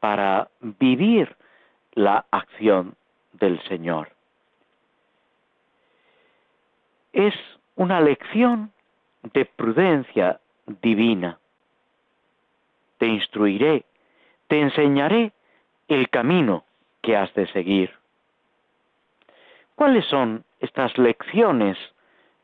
para 0.00 0.48
vivir 0.60 1.36
la 1.92 2.26
acción 2.32 2.96
del 3.34 3.62
Señor. 3.68 4.10
Es 7.12 7.34
una 7.76 8.00
lección 8.00 8.72
de 9.32 9.44
prudencia 9.44 10.40
divina. 10.82 11.38
Te 12.98 13.06
instruiré, 13.06 13.84
te 14.48 14.60
enseñaré 14.60 15.32
el 15.86 16.10
camino 16.10 16.64
que 17.00 17.16
has 17.16 17.32
de 17.34 17.46
seguir. 17.52 17.92
¿Cuáles 19.76 20.04
son 20.06 20.44
estas 20.58 20.98
lecciones 20.98 21.78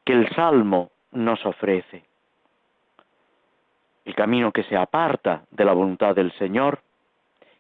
que 0.04 0.12
el 0.12 0.28
Salmo 0.36 0.92
nos 1.10 1.44
ofrece? 1.44 2.05
El 4.06 4.14
camino 4.14 4.52
que 4.52 4.62
se 4.62 4.76
aparta 4.76 5.42
de 5.50 5.64
la 5.64 5.72
voluntad 5.72 6.14
del 6.14 6.32
Señor, 6.38 6.80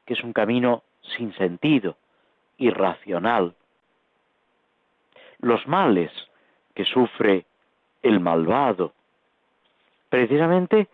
que 0.06 0.14
es 0.14 0.22
un 0.22 0.32
camino 0.32 0.84
sin 1.16 1.34
sentido, 1.34 1.96
irracional. 2.56 3.54
Los 5.40 5.66
males 5.66 6.12
que 6.72 6.84
sufre 6.84 7.46
el 8.02 8.20
malvado, 8.20 8.92
precisamente 10.08 10.88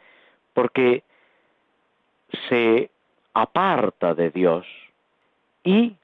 porque 0.55 1.05
se 2.48 2.90
aparta 3.34 4.14
de 4.14 4.30
Dios. 4.30 4.66
Y, 5.62 5.96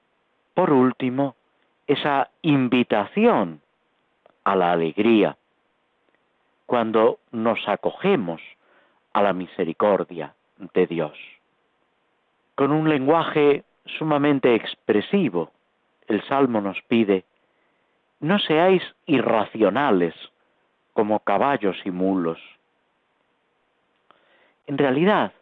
por 0.53 0.71
último, 0.71 1.37
esa 1.87 2.31
invitación 2.43 3.63
a 4.45 4.55
la 4.55 4.73
alegría, 4.73 5.39
cuando 6.67 7.19
nos 7.33 7.67
acogemos 7.67 8.43
a 9.19 9.23
la 9.23 9.33
misericordia 9.33 10.33
de 10.75 10.87
Dios. 10.87 11.19
Con 12.55 12.71
un 12.71 12.89
lenguaje 12.89 13.65
sumamente 13.99 14.55
expresivo, 14.55 15.51
el 16.07 16.23
Salmo 16.29 16.61
nos 16.61 16.81
pide, 16.83 17.25
no 18.21 18.39
seáis 18.39 18.83
irracionales 19.07 20.15
como 20.93 21.19
caballos 21.19 21.77
y 21.85 21.91
mulos. 21.91 22.39
En 24.69 24.79
realidad, 24.79 25.33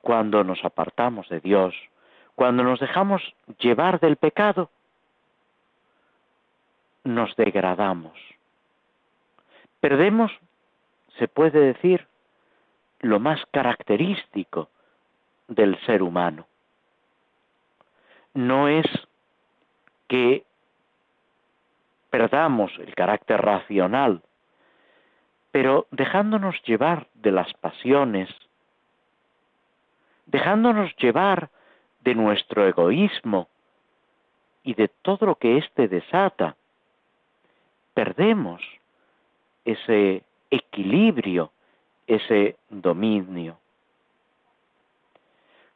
cuando 0.00 0.44
nos 0.44 0.64
apartamos 0.64 1.28
de 1.28 1.40
Dios, 1.40 1.74
cuando 2.36 2.62
nos 2.62 2.78
dejamos 2.78 3.22
llevar 3.58 3.98
del 3.98 4.16
pecado, 4.16 4.70
nos 7.02 7.34
degradamos. 7.34 8.16
Perdemos, 9.80 10.30
se 11.18 11.26
puede 11.26 11.58
decir, 11.58 12.06
lo 13.00 13.20
más 13.20 13.40
característico 13.50 14.68
del 15.48 15.78
ser 15.84 16.02
humano. 16.02 16.46
No 18.32 18.68
es 18.68 18.86
que 20.08 20.44
perdamos 22.10 22.72
el 22.78 22.94
carácter 22.94 23.40
racional, 23.40 24.22
pero 25.50 25.86
dejándonos 25.90 26.60
llevar 26.62 27.08
de 27.14 27.32
las 27.32 27.52
pasiones, 27.54 28.28
dejándonos 30.26 30.94
llevar 30.96 31.50
de 32.00 32.14
nuestro 32.14 32.66
egoísmo 32.66 33.48
y 34.62 34.74
de 34.74 34.88
todo 34.88 35.26
lo 35.26 35.36
que 35.36 35.58
éste 35.58 35.88
desata, 35.88 36.56
perdemos 37.94 38.62
ese 39.64 40.22
equilibrio, 40.50 41.52
ese 42.06 42.56
dominio. 42.70 43.58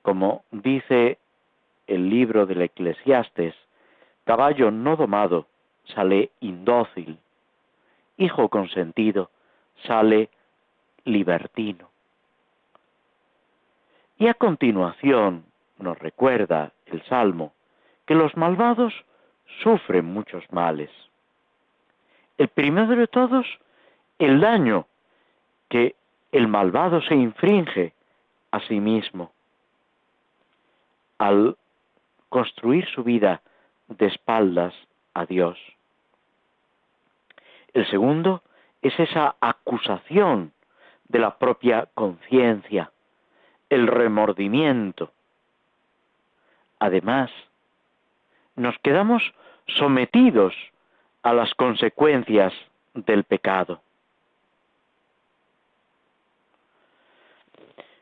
Como 0.02 0.44
dice 0.50 1.18
el 1.86 2.08
libro 2.08 2.46
del 2.46 2.62
Eclesiastes, 2.62 3.54
caballo 4.24 4.70
no 4.70 4.96
domado 4.96 5.46
sale 5.94 6.30
indócil, 6.40 7.18
hijo 8.16 8.48
consentido 8.48 9.30
sale 9.86 10.28
libertino. 11.04 11.88
Y 14.18 14.26
a 14.26 14.34
continuación 14.34 15.44
nos 15.78 15.98
recuerda 15.98 16.72
el 16.86 17.02
Salmo 17.04 17.52
que 18.06 18.14
los 18.14 18.36
malvados 18.36 18.92
sufren 19.62 20.04
muchos 20.04 20.44
males. 20.52 20.90
El 22.36 22.48
primero 22.48 22.96
de 22.96 23.06
todos, 23.06 23.46
el 24.18 24.40
daño 24.40 24.86
que 25.68 25.94
el 26.32 26.48
malvado 26.48 27.00
se 27.02 27.14
infringe 27.14 27.92
a 28.50 28.60
sí 28.60 28.80
mismo 28.80 29.32
al 31.18 31.56
construir 32.28 32.86
su 32.88 33.02
vida 33.02 33.42
de 33.88 34.06
espaldas 34.06 34.74
a 35.14 35.26
Dios. 35.26 35.58
El 37.72 37.88
segundo 37.90 38.42
es 38.82 38.98
esa 38.98 39.36
acusación 39.40 40.52
de 41.08 41.18
la 41.18 41.38
propia 41.38 41.88
conciencia, 41.94 42.92
el 43.68 43.86
remordimiento. 43.86 45.12
Además, 46.78 47.30
nos 48.56 48.78
quedamos 48.78 49.22
sometidos 49.66 50.54
a 51.22 51.32
las 51.32 51.54
consecuencias 51.54 52.52
del 52.94 53.24
pecado. 53.24 53.80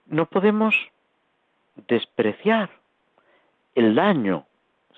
No 0.06 0.26
podemos 0.26 0.74
despreciar 1.88 2.70
el 3.74 3.94
daño 3.94 4.46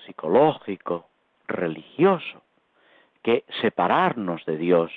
psicológico, 0.05 1.07
religioso, 1.47 2.41
que 3.23 3.43
separarnos 3.61 4.45
de 4.45 4.57
Dios 4.57 4.91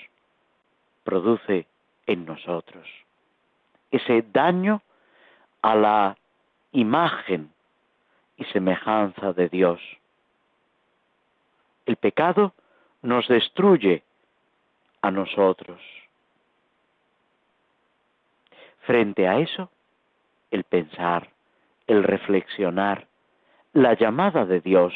produce 1.02 1.66
en 2.06 2.24
nosotros. 2.24 2.86
Ese 3.90 4.22
daño 4.32 4.82
a 5.62 5.74
la 5.74 6.16
imagen 6.72 7.52
y 8.36 8.44
semejanza 8.46 9.32
de 9.32 9.48
Dios. 9.48 9.80
El 11.86 11.96
pecado 11.96 12.54
nos 13.02 13.26
destruye 13.28 14.02
a 15.00 15.10
nosotros. 15.10 15.80
Frente 18.86 19.28
a 19.28 19.38
eso, 19.38 19.70
el 20.52 20.64
pensar, 20.64 21.30
el 21.88 22.04
reflexionar, 22.04 23.08
la 23.72 23.94
llamada 23.94 24.44
de 24.44 24.60
Dios 24.60 24.92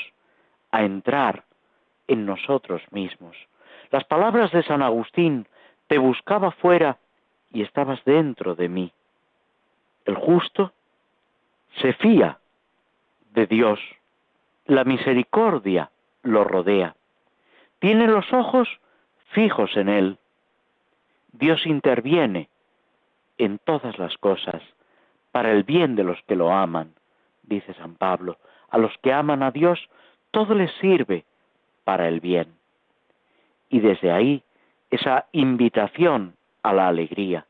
a 0.71 0.85
entrar 0.85 1.45
en 2.07 2.27
nosotros 2.27 2.83
mismos. 2.93 3.37
Las 3.91 4.05
palabras 4.05 4.53
de 4.53 4.63
San 4.63 4.83
Agustín, 4.83 5.49
te 5.89 5.99
buscaba 5.99 6.51
fuera 6.53 6.99
y 7.53 7.63
estabas 7.63 8.05
dentro 8.05 8.55
de 8.55 8.69
mí. 8.69 8.93
El 10.05 10.17
justo 10.17 10.73
se 11.81 11.95
fía 11.95 12.39
de 13.33 13.47
Dios, 13.47 13.81
la 14.67 14.85
misericordia 14.85 15.91
lo 16.23 16.45
rodea, 16.45 16.95
tiene 17.79 18.07
los 18.07 18.31
ojos 18.33 18.69
fijos 19.31 19.77
en 19.77 19.89
Él. 19.89 20.19
Dios 21.33 21.67
interviene 21.67 22.49
en 23.39 23.59
todas 23.59 23.99
las 23.99 24.17
cosas 24.19 24.63
para 25.37 25.53
el 25.53 25.65
bien 25.65 25.97
de 25.97 26.03
los 26.03 26.19
que 26.23 26.35
lo 26.35 26.51
aman, 26.51 26.95
dice 27.43 27.75
San 27.75 27.97
Pablo. 27.97 28.39
A 28.71 28.79
los 28.79 28.97
que 29.03 29.13
aman 29.13 29.43
a 29.43 29.51
Dios, 29.51 29.79
todo 30.31 30.55
les 30.55 30.73
sirve 30.81 31.27
para 31.85 32.09
el 32.09 32.21
bien. 32.21 32.55
Y 33.69 33.81
desde 33.81 34.11
ahí 34.11 34.43
esa 34.91 35.27
invitación 35.33 36.37
a 36.63 36.73
la 36.73 36.89
alegría. 36.89 37.45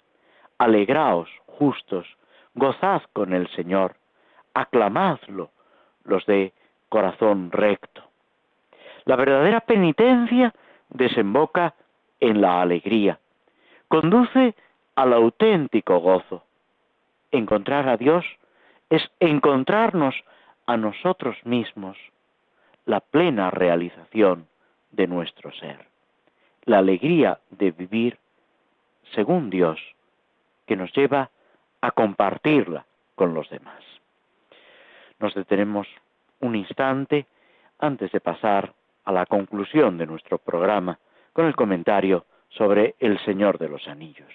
Alegraos, 0.59 1.31
justos, 1.47 2.09
gozad 2.57 3.03
con 3.13 3.33
el 3.33 3.47
Señor, 3.51 3.95
aclamadlo, 4.53 5.51
los 6.03 6.27
de 6.27 6.53
corazón 6.89 7.53
recto. 7.53 8.03
La 9.05 9.15
verdadera 9.15 9.61
penitencia 9.61 10.53
desemboca 10.89 11.73
en 12.19 12.41
la 12.41 12.63
alegría, 12.63 13.21
conduce 13.87 14.57
al 14.97 15.13
auténtico 15.13 16.01
gozo. 16.01 16.43
Encontrar 17.37 17.87
a 17.89 17.99
Dios 17.99 18.25
es 18.89 19.03
encontrarnos 19.21 20.15
a 20.67 20.77
nosotros 20.79 21.37
mismos, 21.45 21.99
la 22.87 23.01
plena 23.01 23.51
realización 23.51 24.47
de 24.91 25.07
nuestro 25.07 25.53
ser, 25.53 25.87
la 26.65 26.79
alegría 26.79 27.41
de 27.51 27.73
vivir 27.73 28.19
según 29.15 29.51
Dios, 29.51 29.79
que 30.67 30.77
nos 30.77 30.93
lleva 30.95 31.31
a 31.83 31.91
compartirla 31.91 32.87
con 33.15 33.35
los 33.35 33.51
demás. 33.51 33.85
Nos 35.19 35.35
detenemos 35.35 35.87
un 36.41 36.57
instante 36.57 37.27
antes 37.79 38.11
de 38.13 38.21
pasar 38.21 38.73
a 39.05 39.13
la 39.13 39.27
conclusión 39.27 39.99
de 39.99 40.07
nuestro 40.07 40.39
programa 40.39 40.99
con 41.35 41.45
el 41.45 41.55
comentario 41.55 42.25
sobre 42.49 42.95
El 42.99 43.19
Señor 43.25 43.59
de 43.59 43.69
los 43.69 43.87
Anillos. 43.89 44.33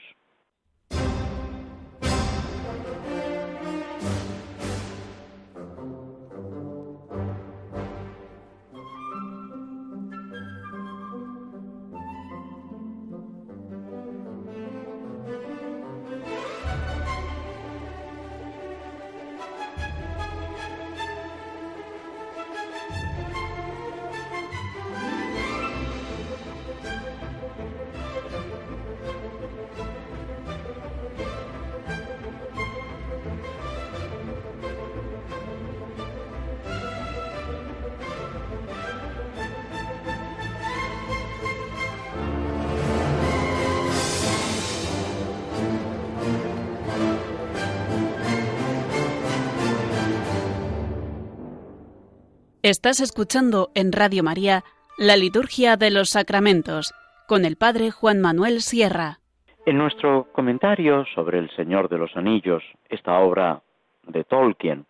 Estás 52.72 53.02
escuchando 53.02 53.70
en 53.76 53.92
Radio 53.92 54.24
María 54.24 54.64
la 54.98 55.18
Liturgia 55.18 55.76
de 55.76 55.92
los 55.92 56.12
Sacramentos 56.12 56.94
con 57.28 57.44
el 57.44 57.58
Padre 57.58 57.92
Juan 57.92 58.22
Manuel 58.22 58.62
Sierra. 58.62 59.20
En 59.66 59.78
nuestro 59.78 60.32
comentario 60.32 61.04
sobre 61.14 61.40
El 61.40 61.54
Señor 61.58 61.90
de 61.90 61.98
los 61.98 62.16
Anillos, 62.16 62.64
esta 62.88 63.20
obra 63.20 63.62
de 64.08 64.24
Tolkien, 64.24 64.86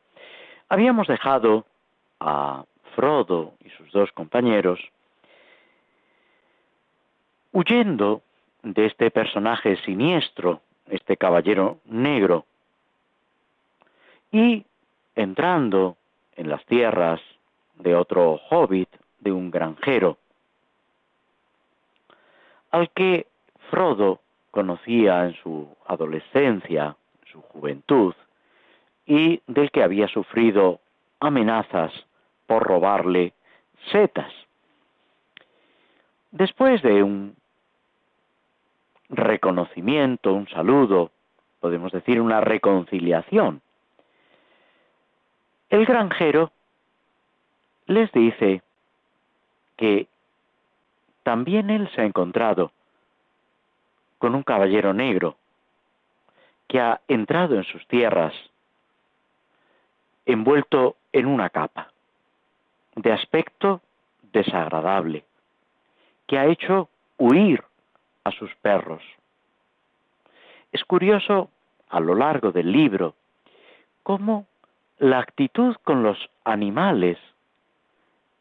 habíamos 0.70 1.08
dejado 1.08 1.66
a 2.20 2.66
Frodo 2.96 3.54
y 3.66 3.70
sus 3.72 3.92
dos 3.92 4.12
compañeros 4.12 4.80
huyendo 7.52 8.22
de 8.62 8.86
este 8.86 9.10
personaje 9.10 9.76
siniestro, 9.78 10.62
este 10.88 11.18
caballero 11.18 11.80
negro, 11.86 12.46
y 14.32 14.68
entrando 15.16 15.98
en 16.36 16.48
las 16.48 16.64
tierras 16.68 17.20
de 17.82 17.96
otro 17.96 18.40
hobbit, 18.50 18.90
de 19.20 19.32
un 19.32 19.52
granjero, 19.52 20.18
al 22.72 22.90
que 22.92 23.28
Frodo 23.70 24.22
conocía 24.50 25.26
en 25.26 25.36
su 25.36 25.68
adolescencia, 25.86 26.96
en 27.22 27.32
su 27.32 27.42
juventud, 27.42 28.14
y 29.06 29.42
del 29.48 29.72
que 29.72 29.84
había 29.84 30.08
sufrido 30.08 30.80
amenazas 31.20 31.92
por 32.48 32.64
robarle 32.64 33.34
setas. 33.92 34.32
Después 36.32 36.82
de 36.82 37.04
un 37.04 37.36
reconocimiento, 39.10 40.34
un 40.34 40.48
saludo, 40.48 41.12
podemos 41.60 41.92
decir 41.92 42.22
una 42.22 42.42
reconciliación, 42.42 43.62
el 45.70 45.86
granjero 45.86 46.52
les 47.92 48.12
dice 48.12 48.62
que 49.78 50.08
también 51.24 51.70
él 51.70 51.90
se 51.94 52.02
ha 52.02 52.06
encontrado 52.06 52.72
con 54.18 54.36
un 54.36 54.44
caballero 54.44 54.94
negro 54.94 55.36
que 56.68 56.80
ha 56.80 57.02
entrado 57.08 57.56
en 57.56 57.64
sus 57.64 57.86
tierras 57.88 58.34
envuelto 60.26 60.96
en 61.12 61.26
una 61.26 61.50
capa 61.50 61.92
de 62.96 63.12
aspecto 63.12 63.82
desagradable, 64.32 65.26
que 66.28 66.38
ha 66.38 66.46
hecho 66.46 66.90
huir 67.18 67.64
a 68.24 68.32
sus 68.32 68.54
perros. 68.56 69.02
Es 70.72 70.84
curioso 70.86 71.50
a 71.90 72.00
lo 72.00 72.16
largo 72.16 72.52
del 72.52 72.72
libro 72.72 73.16
cómo 74.04 74.46
la 75.00 75.20
actitud 75.20 75.76
con 75.84 76.04
los 76.04 76.18
animales 76.44 77.18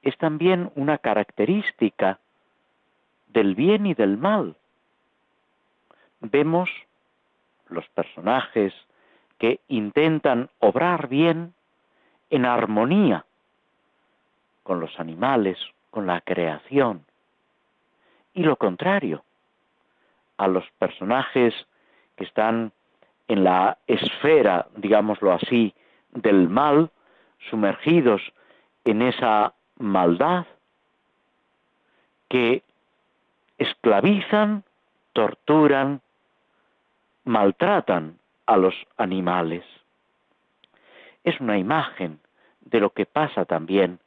es 0.02 0.16
también 0.18 0.70
una 0.74 0.98
característica 0.98 2.18
del 3.28 3.54
bien 3.54 3.86
y 3.86 3.94
del 3.94 4.16
mal. 4.16 4.56
Vemos 6.20 6.70
los 7.68 7.88
personajes 7.90 8.74
que 9.38 9.60
intentan 9.68 10.50
obrar 10.58 11.08
bien 11.08 11.54
en 12.30 12.44
armonía 12.44 13.24
con 14.62 14.80
los 14.80 14.98
animales, 15.00 15.58
con 15.90 16.06
la 16.06 16.20
creación. 16.20 17.04
Y 18.34 18.42
lo 18.42 18.56
contrario, 18.56 19.24
a 20.36 20.46
los 20.46 20.64
personajes 20.78 21.54
que 22.16 22.24
están 22.24 22.72
en 23.28 23.44
la 23.44 23.78
esfera, 23.86 24.66
digámoslo 24.76 25.32
así, 25.32 25.74
del 26.12 26.48
mal, 26.48 26.90
sumergidos 27.50 28.20
en 28.84 29.02
esa 29.02 29.54
maldad, 29.80 30.46
que 32.28 32.62
esclavizan, 33.58 34.62
torturan, 35.12 36.00
maltratan 37.24 38.18
a 38.46 38.56
los 38.56 38.74
animales. 38.96 39.64
Es 41.24 41.40
una 41.40 41.58
imagen 41.58 42.20
de 42.60 42.80
lo 42.80 42.90
que 42.90 43.06
pasa 43.06 43.44
también 43.44 43.98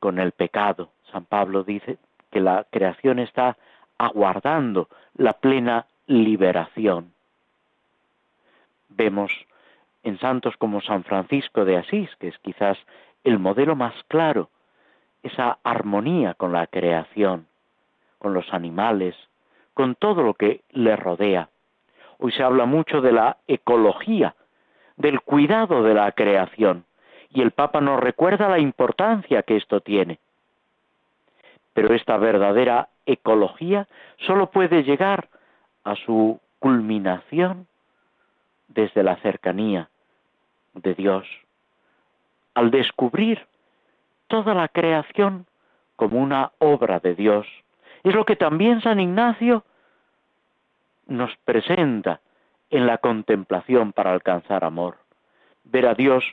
con 0.00 0.18
el 0.18 0.32
pecado. 0.32 0.90
San 1.12 1.24
Pablo 1.24 1.62
dice 1.62 1.98
que 2.30 2.40
la 2.40 2.66
creación 2.70 3.18
está 3.18 3.56
aguardando 3.98 4.88
la 5.14 5.34
plena 5.34 5.86
liberación. 6.06 7.12
Vemos 8.88 9.32
en 10.02 10.18
santos 10.18 10.56
como 10.56 10.80
San 10.80 11.04
Francisco 11.04 11.64
de 11.64 11.76
Asís, 11.76 12.10
que 12.16 12.28
es 12.28 12.38
quizás 12.38 12.78
el 13.24 13.38
modelo 13.38 13.76
más 13.76 13.94
claro, 14.08 14.50
esa 15.22 15.58
armonía 15.62 16.34
con 16.34 16.52
la 16.52 16.66
creación, 16.66 17.46
con 18.18 18.34
los 18.34 18.52
animales, 18.52 19.14
con 19.74 19.94
todo 19.94 20.22
lo 20.22 20.34
que 20.34 20.62
le 20.70 20.96
rodea. 20.96 21.48
Hoy 22.18 22.32
se 22.32 22.42
habla 22.42 22.66
mucho 22.66 23.00
de 23.00 23.12
la 23.12 23.38
ecología, 23.46 24.34
del 24.96 25.20
cuidado 25.20 25.82
de 25.82 25.94
la 25.94 26.12
creación, 26.12 26.84
y 27.30 27.42
el 27.42 27.52
Papa 27.52 27.80
nos 27.80 28.00
recuerda 28.00 28.48
la 28.48 28.58
importancia 28.58 29.42
que 29.42 29.56
esto 29.56 29.80
tiene. 29.80 30.18
Pero 31.72 31.94
esta 31.94 32.16
verdadera 32.16 32.88
ecología 33.06 33.86
solo 34.26 34.50
puede 34.50 34.82
llegar 34.82 35.28
a 35.84 35.94
su 35.94 36.40
culminación 36.58 37.66
desde 38.68 39.02
la 39.02 39.16
cercanía 39.16 39.88
de 40.74 40.94
Dios, 40.94 41.26
al 42.54 42.70
descubrir 42.70 43.46
toda 44.30 44.54
la 44.54 44.68
creación 44.68 45.44
como 45.96 46.18
una 46.18 46.52
obra 46.58 47.00
de 47.00 47.14
Dios. 47.14 47.46
Es 48.04 48.14
lo 48.14 48.24
que 48.24 48.36
también 48.36 48.80
San 48.80 49.00
Ignacio 49.00 49.64
nos 51.06 51.36
presenta 51.44 52.20
en 52.70 52.86
la 52.86 52.98
contemplación 52.98 53.92
para 53.92 54.12
alcanzar 54.12 54.64
amor. 54.64 54.96
Ver 55.64 55.86
a 55.86 55.94
Dios 55.94 56.24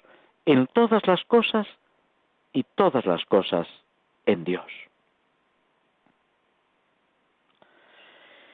en 0.45 0.67
todas 0.67 1.05
las 1.07 1.23
cosas 1.25 1.67
y 2.53 2.63
todas 2.75 3.05
las 3.05 3.25
cosas 3.25 3.67
en 4.27 4.43
Dios. 4.43 4.65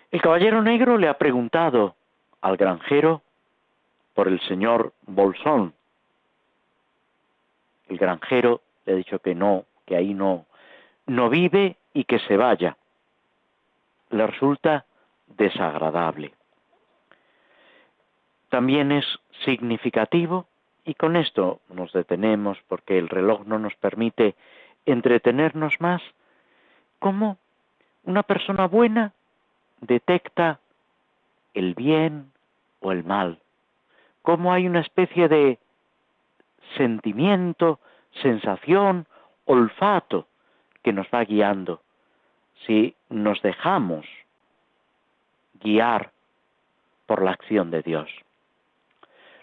El 0.09 0.21
caballero 0.21 0.61
negro 0.61 0.97
le 0.97 1.09
ha 1.09 1.17
preguntado 1.17 1.95
al 2.41 2.55
granjero 2.55 3.21
por 4.13 4.27
el 4.27 4.39
señor 4.47 4.93
Bolsón. 5.05 5.73
El 7.89 7.97
granjero 7.97 8.61
le 8.85 8.93
ha 8.93 8.95
dicho 8.95 9.19
que 9.19 9.35
no, 9.35 9.65
que 9.85 9.95
ahí 9.95 10.13
no, 10.13 10.45
no 11.05 11.29
vive 11.29 11.77
y 11.93 12.05
que 12.05 12.19
se 12.19 12.37
vaya. 12.37 12.77
Le 14.09 14.27
resulta 14.27 14.85
desagradable. 15.27 16.33
También 18.49 18.91
es 18.91 19.05
significativo, 19.45 20.47
y 20.85 20.93
con 20.95 21.15
esto 21.15 21.61
nos 21.69 21.91
detenemos 21.93 22.57
porque 22.67 22.97
el 22.97 23.09
reloj 23.09 23.45
no 23.45 23.57
nos 23.57 23.75
permite 23.75 24.35
entretenernos 24.85 25.79
más, 25.79 26.01
cómo 26.99 27.37
una 28.03 28.23
persona 28.23 28.67
buena 28.67 29.13
detecta 29.81 30.59
el 31.53 31.73
bien 31.73 32.31
o 32.79 32.91
el 32.91 33.03
mal, 33.03 33.39
cómo 34.21 34.53
hay 34.53 34.67
una 34.67 34.81
especie 34.81 35.27
de 35.27 35.57
sentimiento, 36.77 37.79
sensación, 38.21 39.07
olfato 39.45 40.27
que 40.83 40.93
nos 40.93 41.07
va 41.07 41.23
guiando. 41.23 41.81
Si 42.65 42.95
nos 43.09 43.41
dejamos 43.41 44.05
guiar 45.61 46.11
por 47.05 47.21
la 47.21 47.31
acción 47.31 47.71
de 47.71 47.81
Dios. 47.81 48.09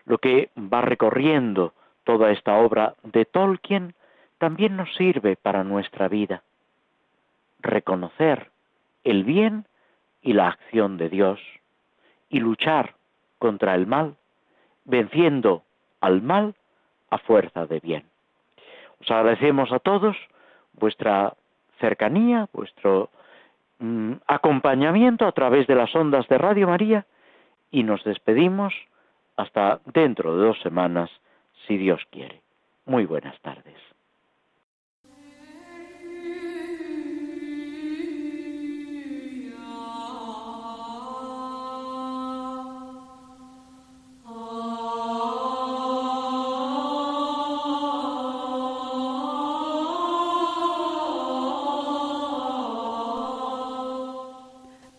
Lo 0.04 0.18
que 0.18 0.50
va 0.56 0.80
recorriendo 0.80 1.72
toda 2.04 2.30
esta 2.30 2.56
obra 2.56 2.94
de 3.02 3.24
Tolkien 3.24 3.94
también 4.38 4.76
nos 4.76 4.94
sirve 4.96 5.36
para 5.36 5.64
nuestra 5.64 6.08
vida. 6.08 6.42
Reconocer 7.60 8.50
el 9.04 9.24
bien 9.24 9.66
y 10.22 10.32
la 10.32 10.48
acción 10.48 10.96
de 10.96 11.08
Dios 11.08 11.40
y 12.28 12.40
luchar 12.40 12.94
contra 13.38 13.74
el 13.74 13.86
mal, 13.86 14.16
venciendo 14.84 15.62
al 16.00 16.22
mal 16.22 16.54
a 17.10 17.18
fuerza 17.18 17.66
de 17.66 17.80
bien. 17.80 18.09
Os 19.00 19.10
agradecemos 19.10 19.72
a 19.72 19.78
todos 19.78 20.16
vuestra 20.72 21.34
cercanía, 21.78 22.48
vuestro 22.52 23.10
mm, 23.78 24.12
acompañamiento 24.26 25.26
a 25.26 25.32
través 25.32 25.66
de 25.66 25.74
las 25.74 25.94
ondas 25.94 26.28
de 26.28 26.38
Radio 26.38 26.68
María 26.68 27.06
y 27.70 27.82
nos 27.82 28.04
despedimos 28.04 28.74
hasta 29.36 29.80
dentro 29.86 30.36
de 30.36 30.46
dos 30.46 30.60
semanas, 30.60 31.10
si 31.66 31.76
Dios 31.76 32.02
quiere. 32.10 32.42
Muy 32.84 33.06
buenas 33.06 33.38
tardes. 33.40 33.89